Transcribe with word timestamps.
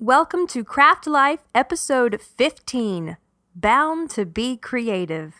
Welcome 0.00 0.46
to 0.48 0.62
Craft 0.62 1.08
Life, 1.08 1.40
episode 1.56 2.20
15 2.20 3.16
Bound 3.56 4.08
to 4.10 4.24
Be 4.24 4.56
Creative. 4.56 5.34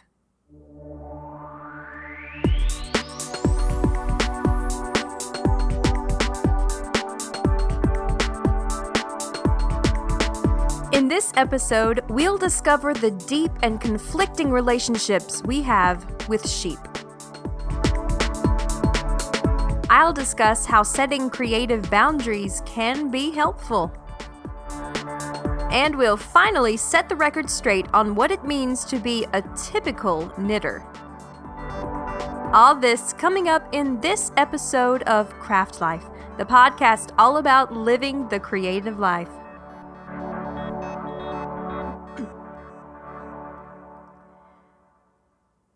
In 10.92 11.06
this 11.06 11.32
episode, 11.36 12.02
we'll 12.08 12.36
discover 12.36 12.92
the 12.92 13.12
deep 13.28 13.52
and 13.62 13.80
conflicting 13.80 14.50
relationships 14.50 15.40
we 15.44 15.62
have 15.62 16.04
with 16.28 16.50
sheep. 16.50 16.80
I'll 19.88 20.12
discuss 20.12 20.66
how 20.66 20.82
setting 20.82 21.30
creative 21.30 21.88
boundaries 21.88 22.60
can 22.66 23.08
be 23.12 23.30
helpful. 23.30 23.92
And 25.70 25.96
we'll 25.96 26.16
finally 26.16 26.78
set 26.78 27.08
the 27.08 27.16
record 27.16 27.50
straight 27.50 27.86
on 27.92 28.14
what 28.14 28.30
it 28.30 28.42
means 28.44 28.84
to 28.86 28.98
be 28.98 29.26
a 29.34 29.42
typical 29.54 30.32
knitter. 30.38 30.82
All 32.54 32.74
this 32.74 33.12
coming 33.12 33.48
up 33.48 33.68
in 33.72 34.00
this 34.00 34.32
episode 34.38 35.02
of 35.02 35.28
Craft 35.38 35.82
Life, 35.82 36.06
the 36.38 36.46
podcast 36.46 37.12
all 37.18 37.36
about 37.36 37.74
living 37.74 38.26
the 38.28 38.40
creative 38.40 38.98
life. 38.98 39.28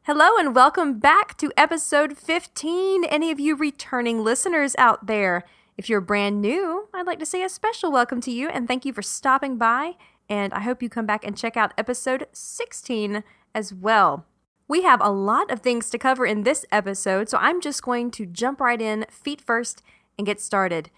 Hello 0.05 0.37
and 0.39 0.55
welcome 0.55 0.99
back 0.99 1.37
to 1.39 1.53
episode 1.57 2.17
15. 2.17 3.05
Any 3.05 3.31
of 3.31 3.39
you 3.39 3.55
returning 3.55 4.25
listeners 4.25 4.75
out 4.77 5.07
there, 5.07 5.45
if 5.77 5.89
you're 5.89 6.01
brand 6.01 6.41
new, 6.41 6.89
I'd 6.93 7.07
like 7.07 7.19
to 7.19 7.27
say 7.27 7.43
a 7.43 7.49
special 7.49 7.91
welcome 7.91 8.21
to 8.23 8.31
you 8.31 8.49
and 8.49 8.69
thank 8.69 8.85
you 8.85 8.93
for 8.93 9.03
stopping 9.03 9.57
by. 9.57 9.93
And 10.29 10.53
I 10.53 10.61
hope 10.61 10.83
you 10.83 10.89
come 10.89 11.07
back 11.07 11.25
and 11.25 11.37
check 11.37 11.57
out 11.57 11.73
episode 11.77 12.27
16 12.33 13.25
as 13.55 13.73
well. 13.73 14.27
We 14.69 14.83
have 14.83 15.01
a 15.03 15.11
lot 15.11 15.51
of 15.51 15.61
things 15.61 15.91
to 15.91 15.99
cover 15.99 16.25
in 16.25 16.43
this 16.43 16.65
episode, 16.71 17.29
so 17.29 17.39
I'm 17.39 17.61
just 17.61 17.83
going 17.83 18.11
to 18.13 18.27
jump 18.27 18.61
right 18.61 18.81
in, 18.81 19.07
feet 19.11 19.41
first, 19.41 19.83
and 20.17 20.27
get 20.27 20.41
started. 20.41 20.91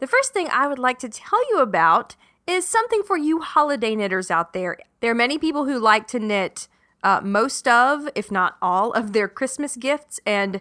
The 0.00 0.06
first 0.06 0.32
thing 0.32 0.48
I 0.50 0.66
would 0.66 0.78
like 0.78 0.98
to 1.00 1.08
tell 1.08 1.48
you 1.50 1.60
about 1.60 2.16
is 2.46 2.66
something 2.66 3.02
for 3.02 3.16
you 3.16 3.40
holiday 3.40 3.94
knitters 3.94 4.30
out 4.30 4.52
there. 4.52 4.78
There 5.00 5.10
are 5.10 5.14
many 5.14 5.38
people 5.38 5.66
who 5.66 5.78
like 5.78 6.06
to 6.08 6.18
knit 6.18 6.68
uh, 7.04 7.20
most 7.22 7.68
of, 7.68 8.08
if 8.14 8.30
not 8.30 8.56
all, 8.60 8.92
of 8.92 9.12
their 9.12 9.28
Christmas 9.28 9.76
gifts. 9.76 10.20
And 10.26 10.60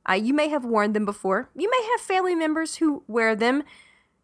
Uh, 0.09 0.15
you 0.15 0.33
may 0.33 0.49
have 0.49 0.65
worn 0.65 0.93
them 0.93 1.05
before. 1.05 1.51
You 1.57 1.69
may 1.69 1.89
have 1.91 2.01
family 2.01 2.37
members 2.37 2.77
who 2.77 3.03
wear 3.09 3.35
them, 3.35 3.65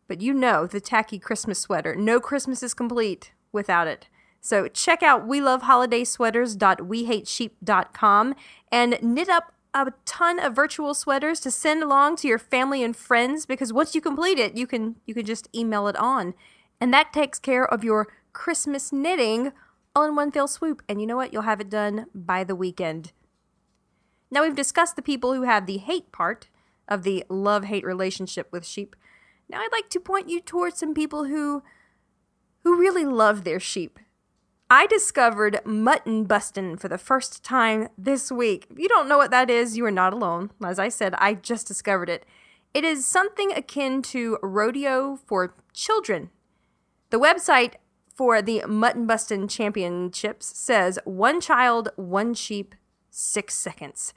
but 0.07 0.21
you 0.21 0.33
know 0.33 0.67
the 0.69 0.81
tacky 0.81 1.19
Christmas 1.19 1.59
sweater. 1.59 1.97
No 1.97 2.21
Christmas 2.21 2.63
is 2.63 2.75
complete 2.75 3.33
without 3.51 3.89
it. 3.89 4.09
So 4.45 4.69
check 4.69 5.03
out 5.03 5.27
we 5.27 5.41
love 5.41 5.63
holiday 5.63 6.05
sweaters.wehatesheep.com 6.05 8.35
and 8.71 8.99
knit 9.01 9.31
up 9.31 9.55
a 9.73 9.91
ton 10.05 10.39
of 10.39 10.55
virtual 10.55 10.93
sweaters 10.93 11.41
to 11.41 11.51
send 11.51 11.83
along 11.83 12.17
to 12.17 12.29
your 12.29 12.39
family 12.39 12.83
and 12.83 12.95
friends 12.95 13.47
because 13.47 13.73
once 13.73 13.95
you 13.95 14.03
complete 14.03 14.39
it, 14.39 14.55
you 14.55 14.67
can 14.67 14.97
you 15.07 15.15
can 15.15 15.25
just 15.25 15.49
email 15.57 15.89
it 15.89 15.97
on. 15.97 16.35
And 16.79 16.93
that 16.93 17.15
takes 17.15 17.39
care 17.39 17.65
of 17.65 17.85
your 17.85 18.07
Christmas 18.35 18.93
knitting 18.93 19.55
all 19.97 20.05
in 20.05 20.15
one 20.15 20.31
fell 20.31 20.47
swoop. 20.47 20.83
And 20.91 21.01
you 21.01 21.07
know 21.07 21.17
what? 21.17 21.33
You'll 21.33 21.41
have 21.43 21.63
it 21.63 21.71
done 21.71 22.05
by 22.15 22.45
the 22.45 22.55
weekend. 22.55 23.13
Now, 24.31 24.43
we've 24.43 24.55
discussed 24.55 24.97
the 24.97 25.01
people 25.01 25.33
who 25.33 25.45
have 25.45 25.65
the 25.65 25.79
hate 25.79 26.13
part 26.13 26.51
of 26.87 27.03
the 27.03 27.25
love 27.31 27.65
hate 27.65 27.87
relationship 27.87 28.53
with 28.53 28.67
sheep. 28.67 28.95
Now, 29.49 29.61
I'd 29.61 29.73
like 29.73 29.89
to 29.89 30.01
point 30.01 30.29
you 30.29 30.43
towards 30.43 30.81
some 30.81 30.93
people 30.93 31.25
who 31.25 31.63
who 32.63 32.79
really 32.79 33.07
love 33.07 33.45
their 33.45 33.59
sheep. 33.59 33.99
I 34.71 34.87
discovered 34.87 35.61
mutton 35.67 36.25
bustin' 36.25 36.79
for 36.79 36.89
the 36.89 36.99
first 36.99 37.45
time 37.45 37.89
this 37.99 38.33
week. 38.33 38.67
If 38.71 38.79
you 38.79 38.89
don't 38.89 39.09
know 39.09 39.19
what 39.19 39.31
that 39.31 39.51
is, 39.51 39.77
you 39.77 39.85
are 39.85 39.91
not 39.91 40.13
alone. 40.15 40.51
As 40.65 40.79
I 40.79 40.89
said, 40.89 41.15
I 41.19 41.35
just 41.35 41.67
discovered 41.67 42.09
it. 42.09 42.25
It 42.73 42.83
is 42.83 43.07
something 43.07 43.53
akin 43.53 44.03
to 44.03 44.39
rodeo 44.43 45.17
for 45.27 45.55
children. 45.73 46.31
The 47.11 47.21
website 47.21 47.75
for 48.15 48.41
the 48.41 48.65
Mutton 48.67 49.07
Bustin' 49.07 49.49
Championships 49.49 50.57
says 50.59 50.99
one 51.05 51.41
child, 51.41 51.91
one 51.97 52.33
sheep, 52.33 52.75
six 53.11 53.55
seconds. 53.55 54.15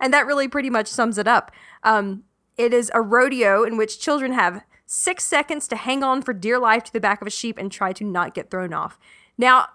And 0.00 0.12
that 0.14 0.26
really 0.26 0.48
pretty 0.48 0.70
much 0.70 0.86
sums 0.86 1.18
it 1.18 1.26
up. 1.26 1.50
Um, 1.82 2.22
it 2.56 2.72
is 2.72 2.90
a 2.94 3.02
rodeo 3.02 3.64
in 3.64 3.76
which 3.76 4.00
children 4.00 4.32
have 4.32 4.62
six 4.86 5.24
seconds 5.24 5.66
to 5.68 5.76
hang 5.76 6.02
on 6.02 6.22
for 6.22 6.32
dear 6.32 6.58
life 6.58 6.84
to 6.84 6.92
the 6.92 7.00
back 7.00 7.20
of 7.20 7.26
a 7.26 7.30
sheep 7.30 7.58
and 7.58 7.70
try 7.70 7.92
to 7.92 8.04
not 8.04 8.32
get 8.32 8.50
thrown 8.50 8.72
off. 8.72 8.98
Now, 9.36 9.66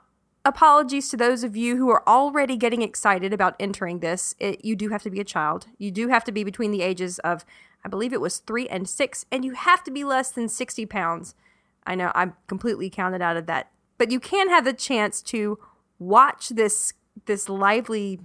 apologies 0.45 1.09
to 1.09 1.17
those 1.17 1.43
of 1.43 1.55
you 1.55 1.77
who 1.77 1.89
are 1.89 2.03
already 2.07 2.57
getting 2.57 2.81
excited 2.81 3.33
about 3.33 3.55
entering 3.59 3.99
this. 3.99 4.35
It, 4.39 4.63
you 4.63 4.75
do 4.75 4.89
have 4.89 5.03
to 5.03 5.09
be 5.09 5.19
a 5.19 5.25
child. 5.25 5.67
You 5.77 5.91
do 5.91 6.09
have 6.09 6.23
to 6.25 6.31
be 6.31 6.43
between 6.43 6.71
the 6.71 6.81
ages 6.81 7.19
of, 7.19 7.45
I 7.85 7.89
believe 7.89 8.13
it 8.13 8.21
was 8.21 8.39
three 8.39 8.67
and 8.67 8.87
six, 8.87 9.25
and 9.31 9.45
you 9.45 9.53
have 9.53 9.83
to 9.85 9.91
be 9.91 10.03
less 10.03 10.31
than 10.31 10.49
60 10.49 10.85
pounds. 10.85 11.35
I 11.85 11.95
know 11.95 12.11
I'm 12.15 12.33
completely 12.47 12.89
counted 12.89 13.21
out 13.21 13.37
of 13.37 13.45
that. 13.47 13.71
But 13.97 14.11
you 14.11 14.19
can 14.19 14.49
have 14.49 14.65
the 14.65 14.73
chance 14.73 15.21
to 15.23 15.59
watch 15.99 16.49
this 16.49 16.93
this 17.25 17.47
lively 17.47 18.19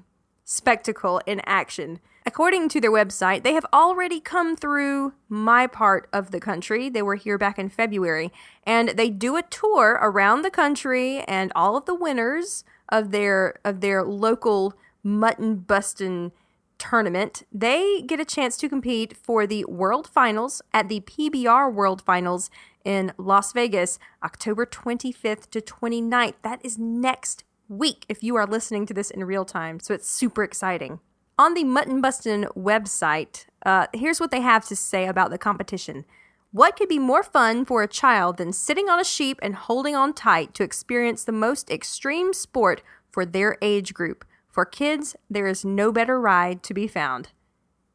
spectacle 0.45 1.21
in 1.27 1.41
action. 1.45 2.01
According 2.29 2.69
to 2.69 2.81
their 2.83 2.93
website, 2.93 3.43
they 3.43 3.55
have 3.55 3.65
already 3.73 4.21
come 4.21 4.55
through 4.55 5.15
my 5.31 5.67
part 5.67 6.11
of 6.13 6.31
the 6.31 6.39
country. 6.39 6.91
They 6.91 7.01
were 7.01 7.15
here 7.15 7.39
back 7.39 7.59
in 7.59 7.71
February, 7.71 8.31
and 8.65 8.91
they 8.91 9.09
do 9.09 9.37
a 9.37 9.43
tour 9.43 9.99
around 10.03 10.43
the 10.43 10.51
country 10.51 11.21
and 11.21 11.51
all 11.57 11.75
of 11.75 11.87
the 11.87 11.95
winners 11.95 12.65
of 12.91 13.13
their 13.13 13.55
of 13.65 13.81
their 13.81 14.05
local 14.05 14.75
mutton 15.03 15.57
bustin' 15.57 16.33
tournament, 16.77 17.45
they 17.51 18.03
get 18.03 18.21
a 18.21 18.27
chance 18.27 18.59
to 18.59 18.69
compete 18.69 19.17
for 19.17 19.47
the 19.47 19.65
World 19.65 20.07
Finals 20.07 20.61
at 20.75 20.91
the 20.91 21.01
PBR 21.01 21.73
World 21.73 22.03
Finals 22.03 22.51
in 22.85 23.11
Las 23.17 23.55
Vegas, 23.55 23.99
October 24.23 24.67
25th 24.67 25.49
to 25.49 25.63
29th. 25.63 26.35
That 26.43 26.63
is 26.63 26.77
next 26.77 27.45
week 27.71 28.05
if 28.07 28.23
you 28.23 28.37
are 28.37 28.47
listening 28.47 28.85
to 28.85 28.93
this 28.93 29.11
in 29.11 29.25
real 29.25 29.47
time. 29.47 29.81
So 29.81 29.95
it's 29.95 30.11
super 30.11 30.43
exciting. 30.43 31.01
On 31.41 31.55
the 31.55 31.63
Mutton 31.63 32.01
Bustin' 32.01 32.47
website, 32.57 33.47
uh, 33.65 33.87
here's 33.95 34.19
what 34.19 34.33
they 34.33 34.41
have 34.41 34.67
to 34.67 34.75
say 34.75 35.07
about 35.07 35.31
the 35.31 35.39
competition. 35.39 36.05
What 36.51 36.75
could 36.75 36.89
be 36.89 36.99
more 36.99 37.23
fun 37.23 37.65
for 37.65 37.81
a 37.81 37.89
child 37.89 38.39
than 38.39 38.53
sitting 38.53 38.89
on 38.89 38.99
a 38.99 39.05
sheep 39.05 39.39
and 39.41 39.55
holding 39.55 39.95
on 39.95 40.15
tight 40.15 40.53
to 40.55 40.65
experience 40.65 41.23
the 41.23 41.31
most 41.31 41.71
extreme 41.71 42.33
sport 42.33 42.83
for 43.13 43.25
their 43.25 43.57
age 43.63 43.95
group? 43.95 44.25
For 44.49 44.65
kids, 44.65 45.15
there 45.31 45.47
is 45.47 45.65
no 45.65 45.93
better 45.93 46.21
ride 46.21 46.65
to 46.65 46.75
be 46.75 46.89
found. 46.89 47.29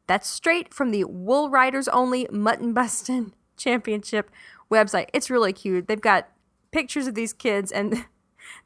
That's 0.06 0.28
straight 0.28 0.72
from 0.72 0.90
the 0.90 1.04
Wool 1.04 1.50
Riders 1.50 1.88
Only 1.88 2.26
Mutton 2.30 2.72
Bustin' 2.72 3.34
Championship 3.58 4.30
website. 4.70 5.08
It's 5.12 5.28
really 5.28 5.52
cute. 5.52 5.86
They've 5.86 6.00
got 6.00 6.28
pictures 6.70 7.06
of 7.06 7.14
these 7.14 7.34
kids 7.34 7.70
and 7.70 8.06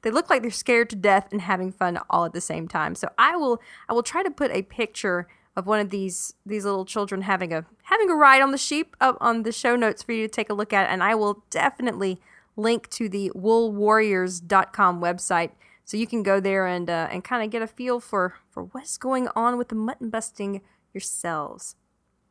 they 0.03 0.11
look 0.11 0.31
like 0.31 0.43
they're 0.43 0.51
scared 0.51 0.91
to 0.91 0.97
death 0.97 1.29
and 1.33 1.41
having 1.41 1.73
fun 1.73 1.99
all 2.11 2.25
at 2.25 2.33
the 2.33 2.41
same 2.41 2.69
time. 2.69 2.95
So 2.95 3.09
I 3.19 3.37
will 3.37 3.61
I 3.89 3.93
will 3.93 4.03
try 4.03 4.23
to 4.23 4.31
put 4.31 4.51
a 4.51 4.63
picture 4.63 5.29
of 5.57 5.67
one 5.67 5.81
of 5.81 5.91
these 5.91 6.35
these 6.47 6.65
little 6.65 6.85
children 6.85 7.23
having 7.23 7.53
a 7.53 7.65
having 7.83 8.09
a 8.11 8.15
ride 8.15 8.43
on 8.43 8.53
the 8.53 8.59
sheep 8.59 8.97
up 9.01 9.17
on 9.21 9.43
the 9.43 9.53
show 9.53 9.75
notes 9.77 10.03
for 10.03 10.13
you 10.13 10.27
to 10.27 10.33
take 10.33 10.51
a 10.51 10.55
look 10.55 10.73
at 10.73 10.89
and 10.89 11.03
I 11.03 11.15
will 11.15 11.45
definitely 11.51 12.21
link 12.57 12.89
to 12.91 13.09
the 13.09 13.33
woolwarriors.com 13.35 15.01
website 15.01 15.51
so 15.85 15.97
you 15.97 16.07
can 16.07 16.23
go 16.23 16.39
there 16.39 16.67
and 16.67 16.91
uh, 16.91 17.09
and 17.11 17.25
kind 17.25 17.43
of 17.43 17.51
get 17.51 17.63
a 17.63 17.67
feel 17.67 17.99
for 17.99 18.35
for 18.51 18.65
what's 18.65 18.99
going 18.99 19.29
on 19.35 19.57
with 19.57 19.69
the 19.69 19.75
mutton 19.75 20.11
busting 20.11 20.61
yourselves. 20.93 21.77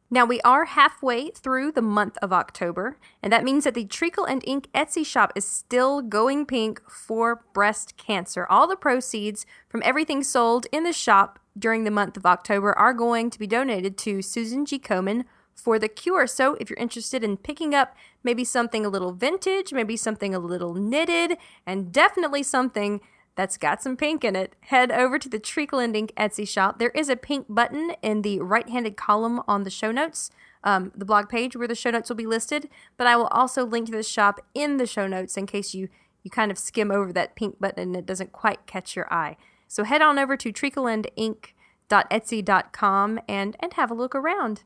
Now, 0.10 0.24
we 0.24 0.40
are 0.42 0.64
halfway 0.64 1.32
through 1.32 1.74
the 1.74 1.82
month 1.82 2.18
of 2.22 2.32
October, 2.32 2.98
and 3.22 3.34
that 3.34 3.44
means 3.44 3.66
that 3.66 3.74
the 3.74 3.84
Treacle 3.84 4.24
and 4.24 4.42
Ink 4.48 4.70
Etsy 4.74 5.06
shop 5.06 5.34
is 5.36 5.46
still 5.46 6.02
going 6.02 6.46
pink 6.46 6.82
for 6.90 7.44
breast 7.54 7.98
cancer. 7.98 8.48
All 8.50 8.68
the 8.68 8.78
proceeds 8.78 9.46
from 9.68 9.82
everything 9.84 10.24
sold 10.24 10.66
in 10.72 10.84
the 10.84 10.94
shop 10.94 11.40
during 11.60 11.84
the 11.84 11.92
month 11.92 12.16
of 12.16 12.26
October 12.26 12.78
are 12.78 12.94
going 12.94 13.30
to 13.30 13.40
be 13.40 13.48
donated 13.48 13.98
to 13.98 14.22
Susan 14.22 14.66
G. 14.66 14.80
Komen 14.80 15.26
for 15.54 15.78
the 15.78 15.90
cure. 15.90 16.26
So, 16.26 16.56
if 16.62 16.70
you're 16.70 16.80
interested 16.80 17.22
in 17.22 17.36
picking 17.36 17.76
up 17.76 17.94
maybe 18.24 18.46
something 18.46 18.86
a 18.86 18.90
little 18.90 19.12
vintage, 19.12 19.74
maybe 19.74 19.98
something 19.98 20.34
a 20.34 20.40
little 20.40 20.74
knitted, 20.74 21.38
and 21.66 21.92
definitely 21.92 22.44
something 22.44 23.02
that's 23.38 23.58
got 23.58 23.82
some 23.84 23.96
pink 23.96 24.26
in 24.26 24.36
it, 24.36 24.56
head 24.62 24.92
over 24.92 25.20
to 25.20 25.30
the 25.30 25.38
Treacle 25.38 25.78
and 25.78 25.96
Ink 25.96 26.12
Etsy 26.18 26.48
shop. 26.48 26.80
There 26.80 26.90
is 26.90 27.08
a 27.08 27.16
pink 27.16 27.46
button 27.48 27.92
in 28.02 28.24
the 28.24 28.40
right 28.40 28.68
handed 28.68 28.98
column 28.98 29.44
on 29.48 29.64
the 29.64 29.70
show 29.70 29.92
notes, 29.92 30.32
um, 30.64 30.92
the 30.96 31.06
blog 31.06 31.30
page 31.30 31.56
where 31.56 31.68
the 31.68 31.76
show 31.76 31.92
notes 31.92 32.10
will 32.10 32.16
be 32.16 32.26
listed. 32.26 32.68
But 32.98 33.06
I 33.06 33.16
will 33.16 33.28
also 33.28 33.64
link 33.64 33.86
to 33.86 33.92
the 33.92 34.02
shop 34.02 34.44
in 34.56 34.78
the 34.78 34.88
show 34.88 35.06
notes 35.06 35.38
in 35.38 35.46
case 35.46 35.76
you, 35.76 35.88
you 36.24 36.32
kind 36.32 36.50
of 36.52 36.58
skim 36.58 36.90
over 36.92 37.14
that 37.14 37.36
pink 37.36 37.60
button 37.60 37.84
and 37.84 37.96
it 37.96 38.08
doesn't 38.08 38.32
quite 38.32 38.66
catch 38.66 38.96
your 38.96 39.06
eye. 39.14 39.38
So 39.68 39.84
head 39.84 40.02
on 40.02 40.18
over 40.18 40.36
to 40.36 40.52
treacleandink.etsy.com 40.52 43.20
and, 43.30 43.56
and 43.60 43.74
have 43.74 43.92
a 43.92 43.96
look 43.96 44.16
around. 44.16 44.64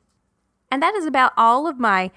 And 0.71 0.81
that 0.81 0.95
is 0.95 1.06
about 1.06 1.33
all 1.35 1.67
of 1.67 1.77
my 1.77 2.09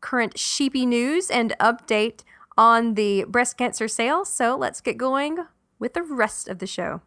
current 0.00 0.38
sheepy 0.38 0.86
news 0.86 1.28
and 1.28 1.54
update 1.60 2.20
on 2.56 2.94
the 2.94 3.26
breast 3.28 3.58
cancer 3.58 3.88
sale. 3.88 4.24
So 4.24 4.56
let's 4.56 4.80
get 4.80 4.96
going 4.96 5.40
with 5.78 5.94
the 5.94 6.02
rest 6.02 6.48
of 6.48 6.58
the 6.58 6.66
show. 6.66 7.00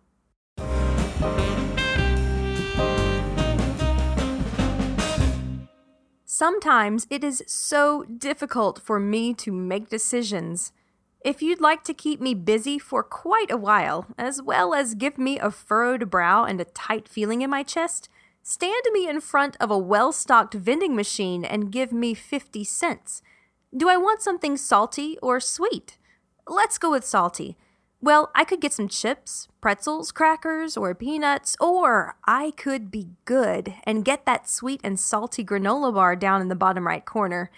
Sometimes 6.25 7.05
it 7.11 7.23
is 7.23 7.43
so 7.45 8.03
difficult 8.03 8.81
for 8.81 8.99
me 8.99 9.33
to 9.35 9.51
make 9.51 9.89
decisions. 9.89 10.71
If 11.23 11.43
you'd 11.43 11.61
like 11.61 11.83
to 11.83 11.93
keep 11.93 12.19
me 12.19 12.33
busy 12.33 12.79
for 12.79 13.03
quite 13.03 13.51
a 13.51 13.57
while, 13.57 14.07
as 14.17 14.41
well 14.41 14.73
as 14.73 14.95
give 14.95 15.19
me 15.19 15.37
a 15.37 15.51
furrowed 15.51 16.09
brow 16.09 16.45
and 16.45 16.59
a 16.59 16.65
tight 16.65 17.07
feeling 17.07 17.43
in 17.43 17.51
my 17.51 17.61
chest, 17.61 18.09
stand 18.41 18.83
me 18.91 19.07
in 19.07 19.21
front 19.21 19.55
of 19.59 19.69
a 19.69 19.77
well 19.77 20.11
stocked 20.11 20.55
vending 20.55 20.95
machine 20.95 21.45
and 21.45 21.71
give 21.71 21.91
me 21.91 22.15
50 22.15 22.63
cents. 22.63 23.21
Do 23.77 23.87
I 23.87 23.97
want 23.97 24.23
something 24.23 24.57
salty 24.57 25.19
or 25.21 25.39
sweet? 25.39 25.99
Let's 26.47 26.79
go 26.79 26.89
with 26.89 27.05
salty. 27.05 27.55
Well, 28.03 28.31
I 28.33 28.45
could 28.45 28.61
get 28.61 28.73
some 28.73 28.87
chips, 28.87 29.47
pretzels, 29.61 30.11
crackers, 30.11 30.75
or 30.75 30.95
peanuts, 30.95 31.55
or 31.61 32.15
I 32.25 32.51
could 32.57 32.89
be 32.89 33.09
good 33.25 33.75
and 33.83 34.03
get 34.03 34.25
that 34.25 34.49
sweet 34.49 34.81
and 34.83 34.99
salty 34.99 35.45
granola 35.45 35.93
bar 35.93 36.15
down 36.15 36.41
in 36.41 36.47
the 36.47 36.55
bottom 36.55 36.87
right 36.87 37.05
corner. 37.05 37.51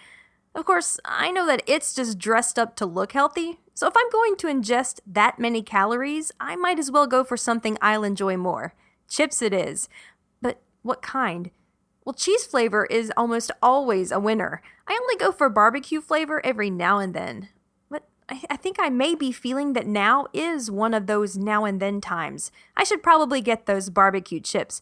Of 0.54 0.66
course, 0.66 1.00
I 1.02 1.30
know 1.30 1.46
that 1.46 1.62
it's 1.66 1.94
just 1.94 2.18
dressed 2.18 2.58
up 2.58 2.76
to 2.76 2.84
look 2.84 3.12
healthy, 3.12 3.60
so 3.72 3.86
if 3.86 3.94
I'm 3.96 4.10
going 4.12 4.36
to 4.36 4.48
ingest 4.48 5.00
that 5.06 5.38
many 5.38 5.62
calories, 5.62 6.30
I 6.38 6.56
might 6.56 6.78
as 6.78 6.90
well 6.90 7.06
go 7.06 7.24
for 7.24 7.38
something 7.38 7.78
I'll 7.80 8.04
enjoy 8.04 8.36
more. 8.36 8.74
Chips 9.08 9.40
it 9.40 9.54
is. 9.54 9.88
But 10.42 10.60
what 10.82 11.00
kind? 11.00 11.50
Well, 12.04 12.12
cheese 12.12 12.44
flavor 12.44 12.84
is 12.84 13.10
almost 13.16 13.50
always 13.62 14.12
a 14.12 14.20
winner. 14.20 14.60
I 14.86 14.98
only 15.00 15.16
go 15.16 15.32
for 15.32 15.48
barbecue 15.48 16.02
flavor 16.02 16.44
every 16.44 16.68
now 16.68 16.98
and 16.98 17.14
then. 17.14 17.48
I, 18.28 18.56
think 18.56 18.76
I 18.80 18.88
may 18.88 19.14
be 19.14 19.32
feeling 19.32 19.74
that 19.74 19.86
now 19.86 20.26
is 20.32 20.70
one 20.70 20.94
of 20.94 21.06
those 21.06 21.36
now 21.36 21.64
and 21.64 21.80
then 21.80 22.00
times. 22.00 22.50
I 22.76 22.84
should 22.84 23.02
probably 23.02 23.40
get 23.40 23.66
those 23.66 23.90
barbecue 23.90 24.40
chips. 24.40 24.80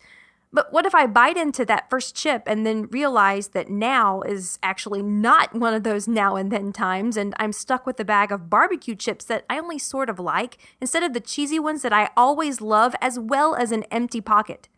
But 0.53 0.73
what 0.73 0.85
if 0.85 0.94
I 0.94 1.06
bite 1.06 1.39
into 1.39 1.65
that 1.65 1.89
first 1.89 2.15
chip 2.15 2.43
and 2.47 2.67
then 2.67 2.87
realize 2.89 3.49
that 3.49 3.71
now 3.71 4.21
is 4.21 4.59
actually 4.62 5.03
not 5.03 5.55
one 5.59 5.75
of 5.75 5.83
those 5.83 6.06
now 6.06 6.37
and 6.37 6.53
then 6.53 6.73
times 6.73 7.17
and 7.17 7.35
I'm 7.39 7.53
stuck 7.53 7.87
with 7.87 7.99
a 7.99 8.05
bag 8.05 8.31
of 8.31 8.50
barbecue 8.50 8.94
chips 8.94 9.25
that 9.25 9.44
I 9.49 9.59
only 9.59 9.79
sort 9.79 10.11
of 10.11 10.19
like 10.21 10.59
instead 10.81 11.03
of 11.03 11.15
the 11.15 11.21
cheesy 11.21 11.59
ones 11.59 11.83
that 11.83 11.93
I 11.93 12.11
always 12.17 12.61
love 12.61 12.94
as 13.00 13.19
well 13.19 13.55
as 13.55 13.73
an 13.73 13.85
empty 13.85 14.21
pocket? 14.21 14.69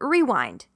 Rewind. 0.00 0.66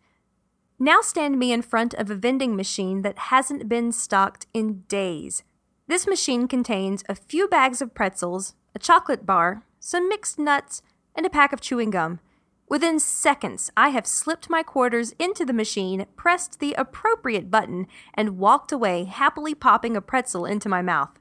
Now 0.81 1.01
stand 1.01 1.39
me 1.39 1.53
in 1.53 1.63
front 1.63 1.95
of 1.95 2.11
a 2.11 2.15
vending 2.15 2.55
machine 2.55 3.03
that 3.03 3.19
hasn't 3.19 3.69
been 3.69 3.93
stocked 3.93 4.47
in 4.53 4.81
days. 4.89 5.43
This 5.89 6.07
machine 6.07 6.49
contains 6.49 7.03
a 7.09 7.15
few 7.15 7.49
bags 7.49 7.81
of 7.81 7.95
pretzels, 7.95 8.55
a 8.75 8.79
chocolate 8.79 9.25
bar, 9.25 9.63
some 9.81 10.07
mixed 10.07 10.39
nuts, 10.39 10.83
and 11.17 11.25
a 11.25 11.31
pack 11.31 11.51
of 11.51 11.63
chewing 11.63 11.89
gum. 11.89 12.21
Within 12.69 13.01
seconds, 13.01 13.71
I 13.75 13.89
have 13.89 14.07
slipped 14.07 14.51
my 14.51 14.63
quarters 14.63 15.15
into 15.19 15.47
the 15.47 15.55
machine, 15.55 16.05
pressed 16.15 16.61
the 16.61 16.75
appropriate 16.75 17.51
button, 17.51 17.87
and 18.13 18.37
walked 18.37 18.71
away, 18.71 19.05
happily 19.05 19.55
popping 19.55 19.97
a 19.97 20.03
pretzel 20.03 20.45
into 20.45 20.69
my 20.69 20.83
mouth. 20.83 21.19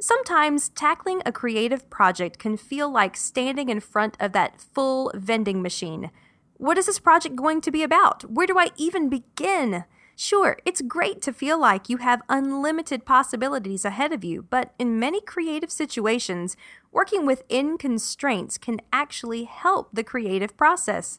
Sometimes 0.00 0.70
tackling 0.70 1.22
a 1.24 1.30
creative 1.30 1.88
project 1.88 2.40
can 2.40 2.56
feel 2.56 2.90
like 2.90 3.16
standing 3.16 3.68
in 3.68 3.78
front 3.78 4.16
of 4.18 4.32
that 4.32 4.60
full 4.60 5.12
vending 5.14 5.62
machine. 5.62 6.10
What 6.54 6.78
is 6.78 6.86
this 6.86 6.98
project 6.98 7.36
going 7.36 7.60
to 7.60 7.70
be 7.70 7.84
about? 7.84 8.28
Where 8.28 8.48
do 8.48 8.58
I 8.58 8.70
even 8.76 9.08
begin? 9.08 9.84
Sure, 10.16 10.58
it's 10.64 10.80
great 10.80 11.20
to 11.22 11.32
feel 11.32 11.58
like 11.58 11.88
you 11.88 11.96
have 11.96 12.22
unlimited 12.28 13.04
possibilities 13.04 13.84
ahead 13.84 14.12
of 14.12 14.22
you, 14.22 14.42
but 14.42 14.72
in 14.78 14.98
many 14.98 15.20
creative 15.20 15.72
situations, 15.72 16.56
working 16.92 17.26
within 17.26 17.76
constraints 17.76 18.56
can 18.56 18.80
actually 18.92 19.44
help 19.44 19.88
the 19.92 20.04
creative 20.04 20.56
process. 20.56 21.18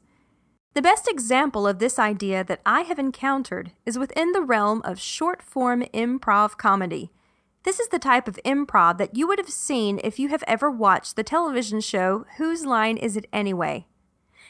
The 0.75 0.81
best 0.81 1.09
example 1.09 1.68
of 1.68 1.80
this 1.80 2.00
idea 2.00 2.44
that 2.45 2.62
I 2.65 2.81
have 2.81 3.00
encountered 3.00 3.71
is 3.86 3.97
within 3.97 4.31
the 4.31 4.42
realm 4.42 4.81
of 4.83 5.00
short 5.00 5.42
form 5.42 5.83
improv 5.94 6.57
comedy. 6.57 7.12
This 7.63 7.80
is 7.80 7.88
the 7.89 8.00
type 8.00 8.27
of 8.27 8.39
improv 8.45 8.97
that 8.97 9.15
you 9.15 9.27
would 9.27 9.39
have 9.39 9.50
seen 9.50 10.00
if 10.03 10.19
you 10.19 10.30
have 10.30 10.44
ever 10.47 10.69
watched 10.69 11.16
the 11.16 11.23
television 11.23 11.81
show 11.81 12.25
Whose 12.37 12.66
Line 12.66 12.95
Is 12.95 13.18
It 13.18 13.25
Anyway? 13.33 13.87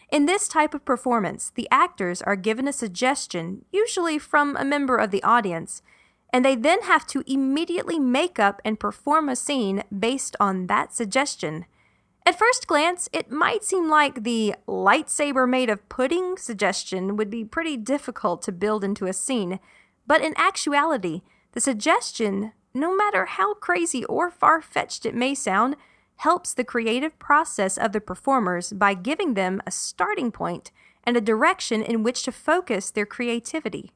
In 0.09 0.25
this 0.25 0.47
type 0.47 0.73
of 0.73 0.85
performance, 0.85 1.51
the 1.55 1.67
actors 1.71 2.21
are 2.21 2.35
given 2.35 2.67
a 2.67 2.73
suggestion, 2.73 3.65
usually 3.71 4.19
from 4.19 4.55
a 4.55 4.65
member 4.65 4.97
of 4.97 5.11
the 5.11 5.23
audience, 5.23 5.81
and 6.31 6.43
they 6.43 6.55
then 6.55 6.83
have 6.83 7.07
to 7.07 7.23
immediately 7.25 7.97
make 7.99 8.39
up 8.39 8.61
and 8.65 8.79
perform 8.79 9.29
a 9.29 9.35
scene 9.35 9.83
based 9.97 10.35
on 10.39 10.67
that 10.67 10.93
suggestion. 10.93 11.65
At 12.25 12.37
first 12.37 12.67
glance, 12.67 13.07
it 13.13 13.31
might 13.31 13.63
seem 13.63 13.87
like 13.87 14.23
the 14.23 14.55
lightsaber 14.67 15.47
made 15.47 15.69
of 15.69 15.87
pudding 15.89 16.37
suggestion 16.37 17.15
would 17.17 17.29
be 17.29 17.45
pretty 17.45 17.77
difficult 17.77 18.41
to 18.43 18.51
build 18.51 18.83
into 18.83 19.05
a 19.05 19.13
scene, 19.13 19.59
but 20.07 20.21
in 20.21 20.33
actuality, 20.35 21.21
the 21.53 21.61
suggestion, 21.61 22.51
no 22.73 22.95
matter 22.95 23.25
how 23.25 23.53
crazy 23.53 24.03
or 24.05 24.29
far 24.29 24.61
fetched 24.61 25.05
it 25.05 25.15
may 25.15 25.33
sound, 25.33 25.75
helps 26.17 26.53
the 26.53 26.63
creative 26.63 27.17
process 27.19 27.77
of 27.77 27.91
the 27.91 28.01
performers 28.01 28.73
by 28.73 28.93
giving 28.93 29.33
them 29.33 29.61
a 29.65 29.71
starting 29.71 30.31
point 30.31 30.71
and 31.03 31.15
a 31.15 31.21
direction 31.21 31.81
in 31.81 32.03
which 32.03 32.23
to 32.23 32.31
focus 32.31 32.91
their 32.91 33.05
creativity. 33.05 33.91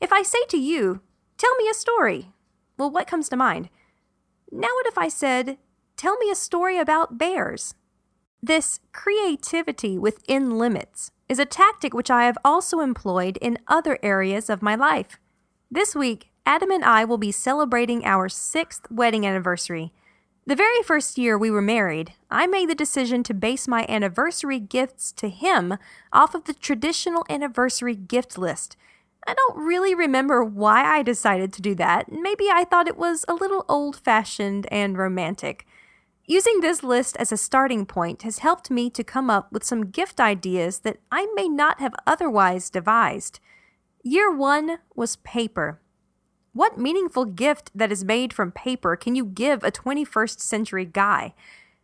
If 0.00 0.12
I 0.12 0.22
say 0.22 0.44
to 0.48 0.58
you, 0.58 1.00
Tell 1.36 1.54
me 1.56 1.68
a 1.68 1.74
story, 1.74 2.32
well, 2.78 2.90
what 2.90 3.08
comes 3.08 3.28
to 3.28 3.36
mind? 3.36 3.68
Now, 4.50 4.68
what 4.68 4.86
if 4.86 4.96
I 4.96 5.08
said, 5.08 5.58
Tell 5.96 6.16
me 6.16 6.30
a 6.30 6.36
story 6.36 6.78
about 6.78 7.18
bears? 7.18 7.74
This 8.42 8.80
creativity 8.92 9.98
within 9.98 10.58
limits 10.58 11.10
is 11.28 11.38
a 11.38 11.44
tactic 11.44 11.94
which 11.94 12.10
I 12.10 12.24
have 12.24 12.38
also 12.44 12.80
employed 12.80 13.38
in 13.38 13.58
other 13.66 13.98
areas 14.02 14.50
of 14.50 14.62
my 14.62 14.74
life. 14.74 15.18
This 15.70 15.94
week, 15.94 16.30
Adam 16.46 16.70
and 16.70 16.84
I 16.84 17.04
will 17.04 17.18
be 17.18 17.32
celebrating 17.32 18.04
our 18.04 18.28
sixth 18.28 18.90
wedding 18.90 19.26
anniversary 19.26 19.92
the 20.46 20.56
very 20.56 20.82
first 20.82 21.16
year 21.16 21.38
we 21.38 21.50
were 21.50 21.62
married, 21.62 22.12
I 22.30 22.46
made 22.46 22.68
the 22.68 22.74
decision 22.74 23.22
to 23.24 23.34
base 23.34 23.66
my 23.66 23.86
anniversary 23.88 24.60
gifts 24.60 25.12
to 25.12 25.28
him 25.28 25.78
off 26.12 26.34
of 26.34 26.44
the 26.44 26.54
traditional 26.54 27.24
anniversary 27.30 27.94
gift 27.94 28.36
list. 28.36 28.76
I 29.26 29.34
don't 29.34 29.56
really 29.56 29.94
remember 29.94 30.44
why 30.44 30.84
I 30.84 31.02
decided 31.02 31.52
to 31.54 31.62
do 31.62 31.74
that. 31.76 32.12
Maybe 32.12 32.50
I 32.50 32.64
thought 32.64 32.88
it 32.88 32.98
was 32.98 33.24
a 33.26 33.34
little 33.34 33.64
old 33.68 33.96
fashioned 33.96 34.66
and 34.70 34.98
romantic. 34.98 35.66
Using 36.26 36.60
this 36.60 36.82
list 36.82 37.16
as 37.18 37.32
a 37.32 37.36
starting 37.36 37.86
point 37.86 38.22
has 38.22 38.38
helped 38.38 38.70
me 38.70 38.90
to 38.90 39.04
come 39.04 39.30
up 39.30 39.52
with 39.52 39.64
some 39.64 39.90
gift 39.90 40.20
ideas 40.20 40.80
that 40.80 40.98
I 41.10 41.26
may 41.34 41.48
not 41.48 41.80
have 41.80 41.94
otherwise 42.06 42.70
devised. 42.70 43.40
Year 44.02 44.34
one 44.34 44.78
was 44.94 45.16
paper. 45.16 45.80
What 46.54 46.78
meaningful 46.78 47.24
gift 47.24 47.72
that 47.74 47.90
is 47.90 48.04
made 48.04 48.32
from 48.32 48.52
paper 48.52 48.94
can 48.94 49.16
you 49.16 49.24
give 49.24 49.64
a 49.64 49.72
21st 49.72 50.38
century 50.38 50.84
guy? 50.84 51.34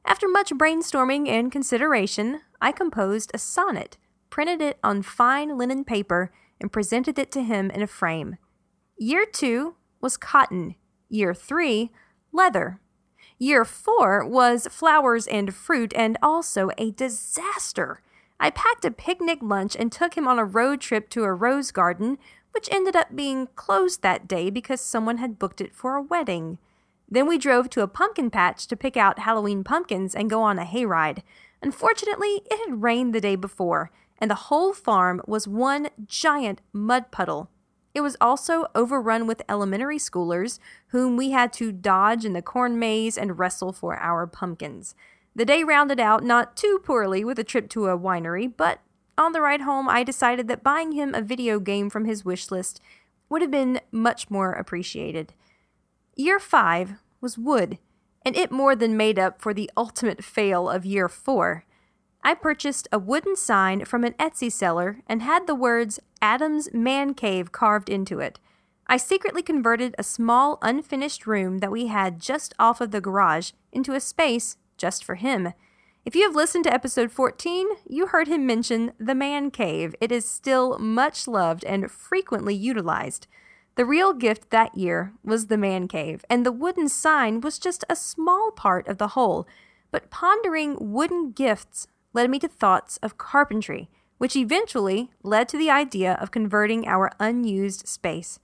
After 0.04 0.28
much 0.28 0.50
brainstorming 0.50 1.28
and 1.28 1.50
consideration, 1.50 2.42
I 2.60 2.70
composed 2.70 3.32
a 3.34 3.38
sonnet, 3.38 3.96
printed 4.30 4.62
it 4.62 4.78
on 4.84 5.02
fine 5.02 5.58
linen 5.58 5.84
paper, 5.84 6.30
and 6.60 6.72
presented 6.72 7.18
it 7.18 7.32
to 7.32 7.42
him 7.42 7.68
in 7.72 7.82
a 7.82 7.88
frame. 7.88 8.36
Year 8.96 9.26
two 9.26 9.74
was 10.00 10.16
cotton. 10.16 10.76
Year 11.08 11.34
three, 11.34 11.90
leather. 12.30 12.78
Year 13.38 13.64
four 13.64 14.24
was 14.24 14.68
flowers 14.70 15.26
and 15.26 15.52
fruit, 15.52 15.92
and 15.96 16.16
also 16.22 16.70
a 16.78 16.92
disaster. 16.92 18.02
I 18.38 18.50
packed 18.50 18.84
a 18.84 18.92
picnic 18.92 19.40
lunch 19.42 19.74
and 19.74 19.90
took 19.90 20.16
him 20.16 20.28
on 20.28 20.38
a 20.38 20.44
road 20.44 20.80
trip 20.80 21.10
to 21.10 21.24
a 21.24 21.34
rose 21.34 21.72
garden, 21.72 22.18
which 22.52 22.69
ended 22.71 22.97
up 22.97 23.14
being 23.14 23.49
closed 23.54 24.02
that 24.02 24.28
day 24.28 24.50
because 24.50 24.80
someone 24.80 25.19
had 25.19 25.38
booked 25.38 25.61
it 25.61 25.75
for 25.75 25.97
a 25.97 26.02
wedding. 26.02 26.59
Then 27.09 27.26
we 27.26 27.38
drove 27.38 27.71
to 27.71 27.83
a 27.83 27.88
pumpkin 27.88 28.30
patch 28.30 28.66
to 28.69 28.76
pick 28.76 28.97
out 28.97 29.21
Halloween 29.21 29.64
pumpkins 29.64 30.14
and 30.14 30.30
go 30.30 30.42
on 30.42 30.59
a 30.59 30.64
hayride. 30.64 31.23
Unfortunately, 31.62 32.42
it 32.50 32.69
had 32.69 32.83
rained 32.83 33.14
the 33.14 33.21
day 33.21 33.37
before, 33.37 33.90
and 34.19 34.30
the 34.30 34.47
whole 34.47 34.73
farm 34.73 35.21
was 35.26 35.49
one 35.49 35.90
giant 36.07 36.61
mud 36.73 37.11
puddle. 37.11 37.50
It 37.95 38.02
was 38.02 38.16
also 38.21 38.66
overrun 38.75 39.26
with 39.26 39.42
elementary 39.49 39.99
schoolers, 39.99 40.61
whom 40.88 41.16
we 41.16 41.30
had 41.33 41.52
to 41.54 41.73
dodge 41.73 42.25
in 42.25 42.33
the 42.33 42.42
corn 42.42 42.78
maze 42.78 43.19
and 43.19 43.38
wrestle 43.38 43.73
for 43.73 43.97
our 43.97 44.26
pumpkins. 44.26 44.95
The 45.35 45.45
day 45.45 45.64
rounded 45.64 45.99
out 45.99 46.23
not 46.23 46.57
too 46.57 46.80
poorly 46.85 47.25
with 47.25 47.38
a 47.38 47.45
trip 47.45 47.69
to 47.71 47.88
a 47.88 47.99
winery, 47.99 48.52
but 48.57 48.80
on 49.19 49.33
the 49.33 49.40
ride 49.40 49.62
home, 49.62 49.88
I 49.88 50.02
decided 50.02 50.49
that 50.49 50.62
buying 50.62 50.93
him 50.93 51.14
a 51.14 51.23
video 51.23 51.61
game 51.61 51.90
from 51.90 52.05
his 52.05 52.25
wish 52.25 52.50
list 52.50 52.81
would 53.29 53.43
have 53.43 53.50
been 53.50 53.81
much 53.90 54.31
more 54.31 54.52
appreciated. 54.52 55.35
Year 56.17 56.38
5 56.38 56.95
was 57.21 57.38
wood, 57.38 57.79
and 58.25 58.37
it 58.37 58.50
more 58.50 58.75
than 58.75 58.97
made 58.97 59.19
up 59.19 59.40
for 59.40 59.55
the 59.55 59.71
ultimate 59.76 60.25
fail 60.25 60.69
of 60.69 60.85
year 60.85 61.09
4. 61.09 61.64
I 62.23 62.35
purchased 62.35 62.88
a 62.93 62.99
wooden 62.99 63.37
sign 63.37 63.85
from 63.85 64.05
an 64.05 64.12
Etsy 64.14 64.52
seller 64.52 65.00
and 65.07 65.23
had 65.23 65.47
the 65.47 65.55
words 65.55 66.00
Adam's 66.21 66.69
Man 66.75 67.14
Cave 67.14 67.52
carved 67.52 67.88
into 67.88 68.21
it. 68.21 68.38
I 68.87 68.97
secretly 68.97 69.43
converted 69.43 69.95
a 69.97 70.02
small 70.02 70.59
unfinished 70.61 71.26
room 71.26 71.59
that 71.59 71.71
we 71.71 71.87
had 71.87 72.21
just 72.21 72.52
off 72.59 72.81
of 72.81 72.90
the 72.90 73.00
garage 73.00 73.52
into 73.73 73.95
a 73.95 74.00
space 74.00 74.57
just 74.76 75.05
for 75.05 75.14
him. 75.14 75.52
If 76.02 76.16
you 76.16 76.23
have 76.23 76.35
listened 76.35 76.64
to 76.64 76.73
episode 76.73 77.12
14, 77.12 77.69
you 77.87 78.07
heard 78.07 78.26
him 78.26 78.47
mention 78.47 78.92
the 78.99 79.14
man 79.14 79.50
cave. 79.50 79.95
It 80.00 80.11
is 80.11 80.25
still 80.25 80.78
much 80.78 81.28
loved 81.28 81.62
and 81.64 81.90
frequently 81.90 82.54
utilized. 82.54 83.26
The 83.75 83.85
real 83.85 84.14
gift 84.14 84.49
that 84.49 84.75
year 84.75 85.12
was 85.23 85.47
the 85.47 85.59
man 85.59 85.88
cave, 85.88 86.25
and 86.30 86.45
the 86.45 86.52
wooden 86.52 86.88
sign 86.88 87.42
was 87.42 87.59
just 87.59 87.85
a 87.90 87.95
small 87.95 88.50
part 88.50 88.88
of 88.88 88.97
the 88.97 89.09
whole. 89.09 89.47
But 89.90 90.11
pondering 90.11 90.78
wooden 90.80 91.33
gifts 91.33 91.87
led 92.14 92.30
me 92.30 92.38
to 92.38 92.49
thoughts 92.49 92.97
of 93.02 93.19
carpentry, 93.19 93.90
which 94.16 94.37
eventually 94.37 95.11
led 95.23 95.50
to 95.50 95.59
the 95.59 95.71
idea 95.71 96.14
of 96.14 96.30
converting 96.30 96.88
our 96.88 97.12
unused 97.21 97.87
space. 97.87 98.38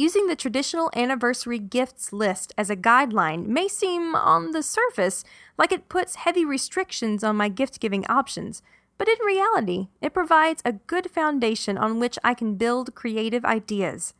Using 0.00 0.28
the 0.28 0.34
traditional 0.34 0.90
anniversary 0.96 1.58
gifts 1.58 2.10
list 2.10 2.54
as 2.56 2.70
a 2.70 2.74
guideline 2.74 3.44
may 3.44 3.68
seem, 3.68 4.14
on 4.14 4.52
the 4.52 4.62
surface, 4.62 5.24
like 5.58 5.72
it 5.72 5.90
puts 5.90 6.14
heavy 6.14 6.42
restrictions 6.42 7.22
on 7.22 7.36
my 7.36 7.50
gift 7.50 7.80
giving 7.80 8.06
options, 8.06 8.62
but 8.96 9.08
in 9.10 9.18
reality, 9.22 9.88
it 10.00 10.14
provides 10.14 10.62
a 10.64 10.72
good 10.72 11.10
foundation 11.10 11.76
on 11.76 12.00
which 12.00 12.18
I 12.24 12.32
can 12.32 12.54
build 12.54 12.94
creative 12.94 13.44
ideas. 13.44 14.14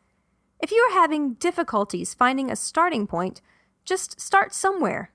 If 0.63 0.71
you 0.71 0.83
are 0.83 0.93
having 0.93 1.37
difficulties 1.41 2.13
finding 2.13 2.51
a 2.51 2.57
starting 2.57 3.07
point, 3.07 3.41
just 3.87 4.21
start 4.21 4.53
somewhere. 4.53 5.13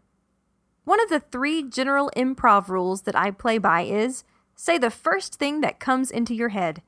One 0.83 0.99
of 0.99 1.09
the 1.09 1.19
three 1.19 1.61
general 1.61 2.09
improv 2.17 2.69
rules 2.69 3.03
that 3.03 3.15
I 3.15 3.29
play 3.29 3.59
by 3.59 3.83
is 3.83 4.23
say 4.55 4.79
the 4.79 4.89
first 4.89 5.35
thing 5.35 5.61
that 5.61 5.79
comes 5.79 6.09
into 6.09 6.33
your 6.33 6.49
head. 6.49 6.81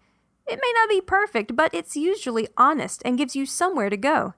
It 0.48 0.60
may 0.62 0.74
not 0.76 0.90
be 0.90 1.02
perfect, 1.02 1.56
but 1.56 1.74
it's 1.74 1.98
usually 1.98 2.48
honest 2.56 3.02
and 3.04 3.18
gives 3.18 3.36
you 3.36 3.46
somewhere 3.46 3.90
to 3.90 3.98
go. 3.98 4.34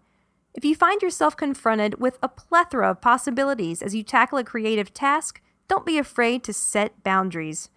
If 0.54 0.66
you 0.66 0.76
find 0.76 1.02
yourself 1.02 1.38
confronted 1.38 2.00
with 2.00 2.18
a 2.24 2.28
plethora 2.28 2.90
of 2.90 3.02
possibilities 3.02 3.82
as 3.82 3.94
you 3.94 4.04
tackle 4.04 4.40
a 4.40 4.44
creative 4.44 4.94
task, 4.94 5.42
don't 5.68 5.86
be 5.86 6.00
afraid 6.00 6.44
to 6.44 6.54
set 6.54 7.04
boundaries. 7.04 7.70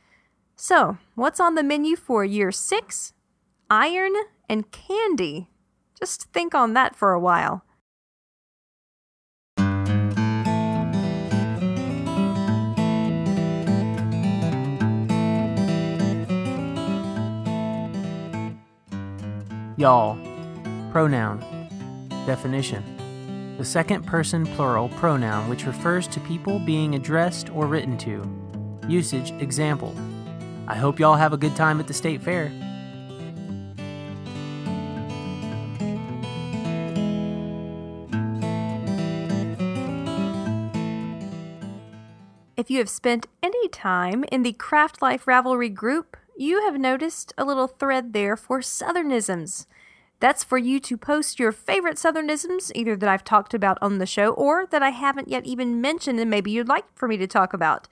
So, 0.56 0.96
what's 1.14 1.40
on 1.40 1.54
the 1.54 1.62
menu 1.62 1.96
for 1.96 2.24
year 2.24 2.50
six? 2.50 3.12
Iron 3.68 4.14
and 4.48 4.70
candy. 4.70 5.48
Just 5.98 6.32
think 6.32 6.54
on 6.54 6.72
that 6.72 6.96
for 6.96 7.12
a 7.12 7.20
while. 7.20 7.64
Y'all. 19.76 20.18
Pronoun. 20.90 21.40
Definition. 22.26 22.84
The 23.56 23.64
second 23.64 24.06
person 24.06 24.44
plural 24.44 24.90
pronoun 24.90 25.48
which 25.48 25.64
refers 25.66 26.06
to 26.08 26.20
people 26.20 26.58
being 26.58 26.94
addressed 26.94 27.48
or 27.50 27.66
written 27.66 27.96
to. 27.98 28.28
Usage. 28.86 29.30
Example. 29.40 29.94
I 30.68 30.76
hope 30.76 31.00
y'all 31.00 31.16
have 31.16 31.32
a 31.32 31.38
good 31.38 31.56
time 31.56 31.80
at 31.80 31.86
the 31.86 31.94
state 31.94 32.22
fair. 32.22 32.52
If 42.56 42.70
you 42.70 42.78
have 42.78 42.90
spent 42.90 43.26
any 43.42 43.68
time 43.68 44.22
in 44.30 44.42
the 44.42 44.52
Craft 44.52 45.02
Life 45.02 45.24
Ravelry 45.24 45.72
group, 45.72 46.16
you 46.36 46.62
have 46.62 46.78
noticed 46.78 47.32
a 47.36 47.44
little 47.44 47.66
thread 47.66 48.12
there 48.12 48.36
for 48.36 48.60
Southernisms. 48.60 49.66
That's 50.20 50.44
for 50.44 50.56
you 50.56 50.78
to 50.80 50.96
post 50.96 51.40
your 51.40 51.50
favorite 51.50 51.96
Southernisms, 51.96 52.70
either 52.74 52.96
that 52.96 53.08
I've 53.08 53.24
talked 53.24 53.54
about 53.54 53.78
on 53.82 53.98
the 53.98 54.06
show 54.06 54.32
or 54.34 54.66
that 54.66 54.82
I 54.82 54.90
haven't 54.90 55.28
yet 55.28 55.44
even 55.44 55.80
mentioned 55.80 56.20
and 56.20 56.30
maybe 56.30 56.52
you'd 56.52 56.68
like 56.68 56.84
for 56.94 57.08
me 57.08 57.16
to 57.16 57.26
talk 57.26 57.52
about. 57.52 57.88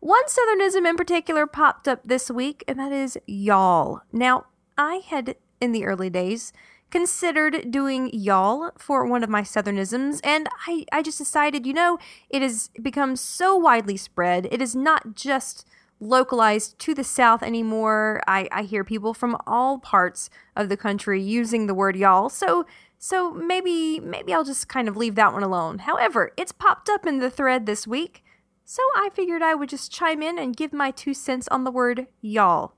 One 0.00 0.24
Southernism 0.26 0.88
in 0.88 0.96
particular 0.96 1.46
popped 1.46 1.88
up 1.88 2.00
this 2.04 2.30
week, 2.30 2.64
and 2.66 2.78
that 2.78 2.92
is 2.92 3.18
y'all. 3.26 4.00
Now, 4.12 4.46
I 4.76 5.02
had, 5.06 5.36
in 5.60 5.72
the 5.72 5.84
early 5.84 6.08
days, 6.10 6.52
considered 6.90 7.70
doing 7.70 8.10
y'all 8.12 8.72
for 8.78 9.06
one 9.06 9.22
of 9.22 9.30
my 9.30 9.42
Southernisms, 9.42 10.20
and 10.24 10.48
I, 10.66 10.84
I 10.92 11.02
just 11.02 11.18
decided, 11.18 11.66
you 11.66 11.72
know, 11.72 11.98
it 12.28 12.42
has 12.42 12.70
become 12.80 13.16
so 13.16 13.56
widely 13.56 13.96
spread. 13.96 14.48
It 14.50 14.60
is 14.60 14.74
not 14.74 15.14
just 15.14 15.66
localized 16.00 16.78
to 16.80 16.94
the 16.94 17.04
South 17.04 17.42
anymore. 17.42 18.22
I, 18.26 18.48
I 18.50 18.62
hear 18.62 18.82
people 18.84 19.14
from 19.14 19.36
all 19.46 19.78
parts 19.78 20.30
of 20.56 20.68
the 20.68 20.76
country 20.76 21.22
using 21.22 21.66
the 21.66 21.74
word 21.74 21.96
y'all. 21.96 22.28
So 22.28 22.66
so 22.98 23.30
maybe 23.32 23.98
maybe 24.00 24.34
I'll 24.34 24.44
just 24.44 24.68
kind 24.68 24.88
of 24.88 24.96
leave 24.96 25.14
that 25.14 25.32
one 25.32 25.42
alone. 25.42 25.80
However, 25.80 26.32
it's 26.36 26.52
popped 26.52 26.88
up 26.88 27.06
in 27.06 27.18
the 27.18 27.30
thread 27.30 27.66
this 27.66 27.86
week. 27.86 28.22
So 28.64 28.82
I 28.94 29.08
figured 29.12 29.42
I 29.42 29.54
would 29.54 29.68
just 29.68 29.90
chime 29.90 30.22
in 30.22 30.38
and 30.38 30.56
give 30.56 30.72
my 30.72 30.90
two 30.90 31.14
cents 31.14 31.48
on 31.48 31.64
the 31.64 31.70
word 31.70 32.06
y'all. 32.20 32.74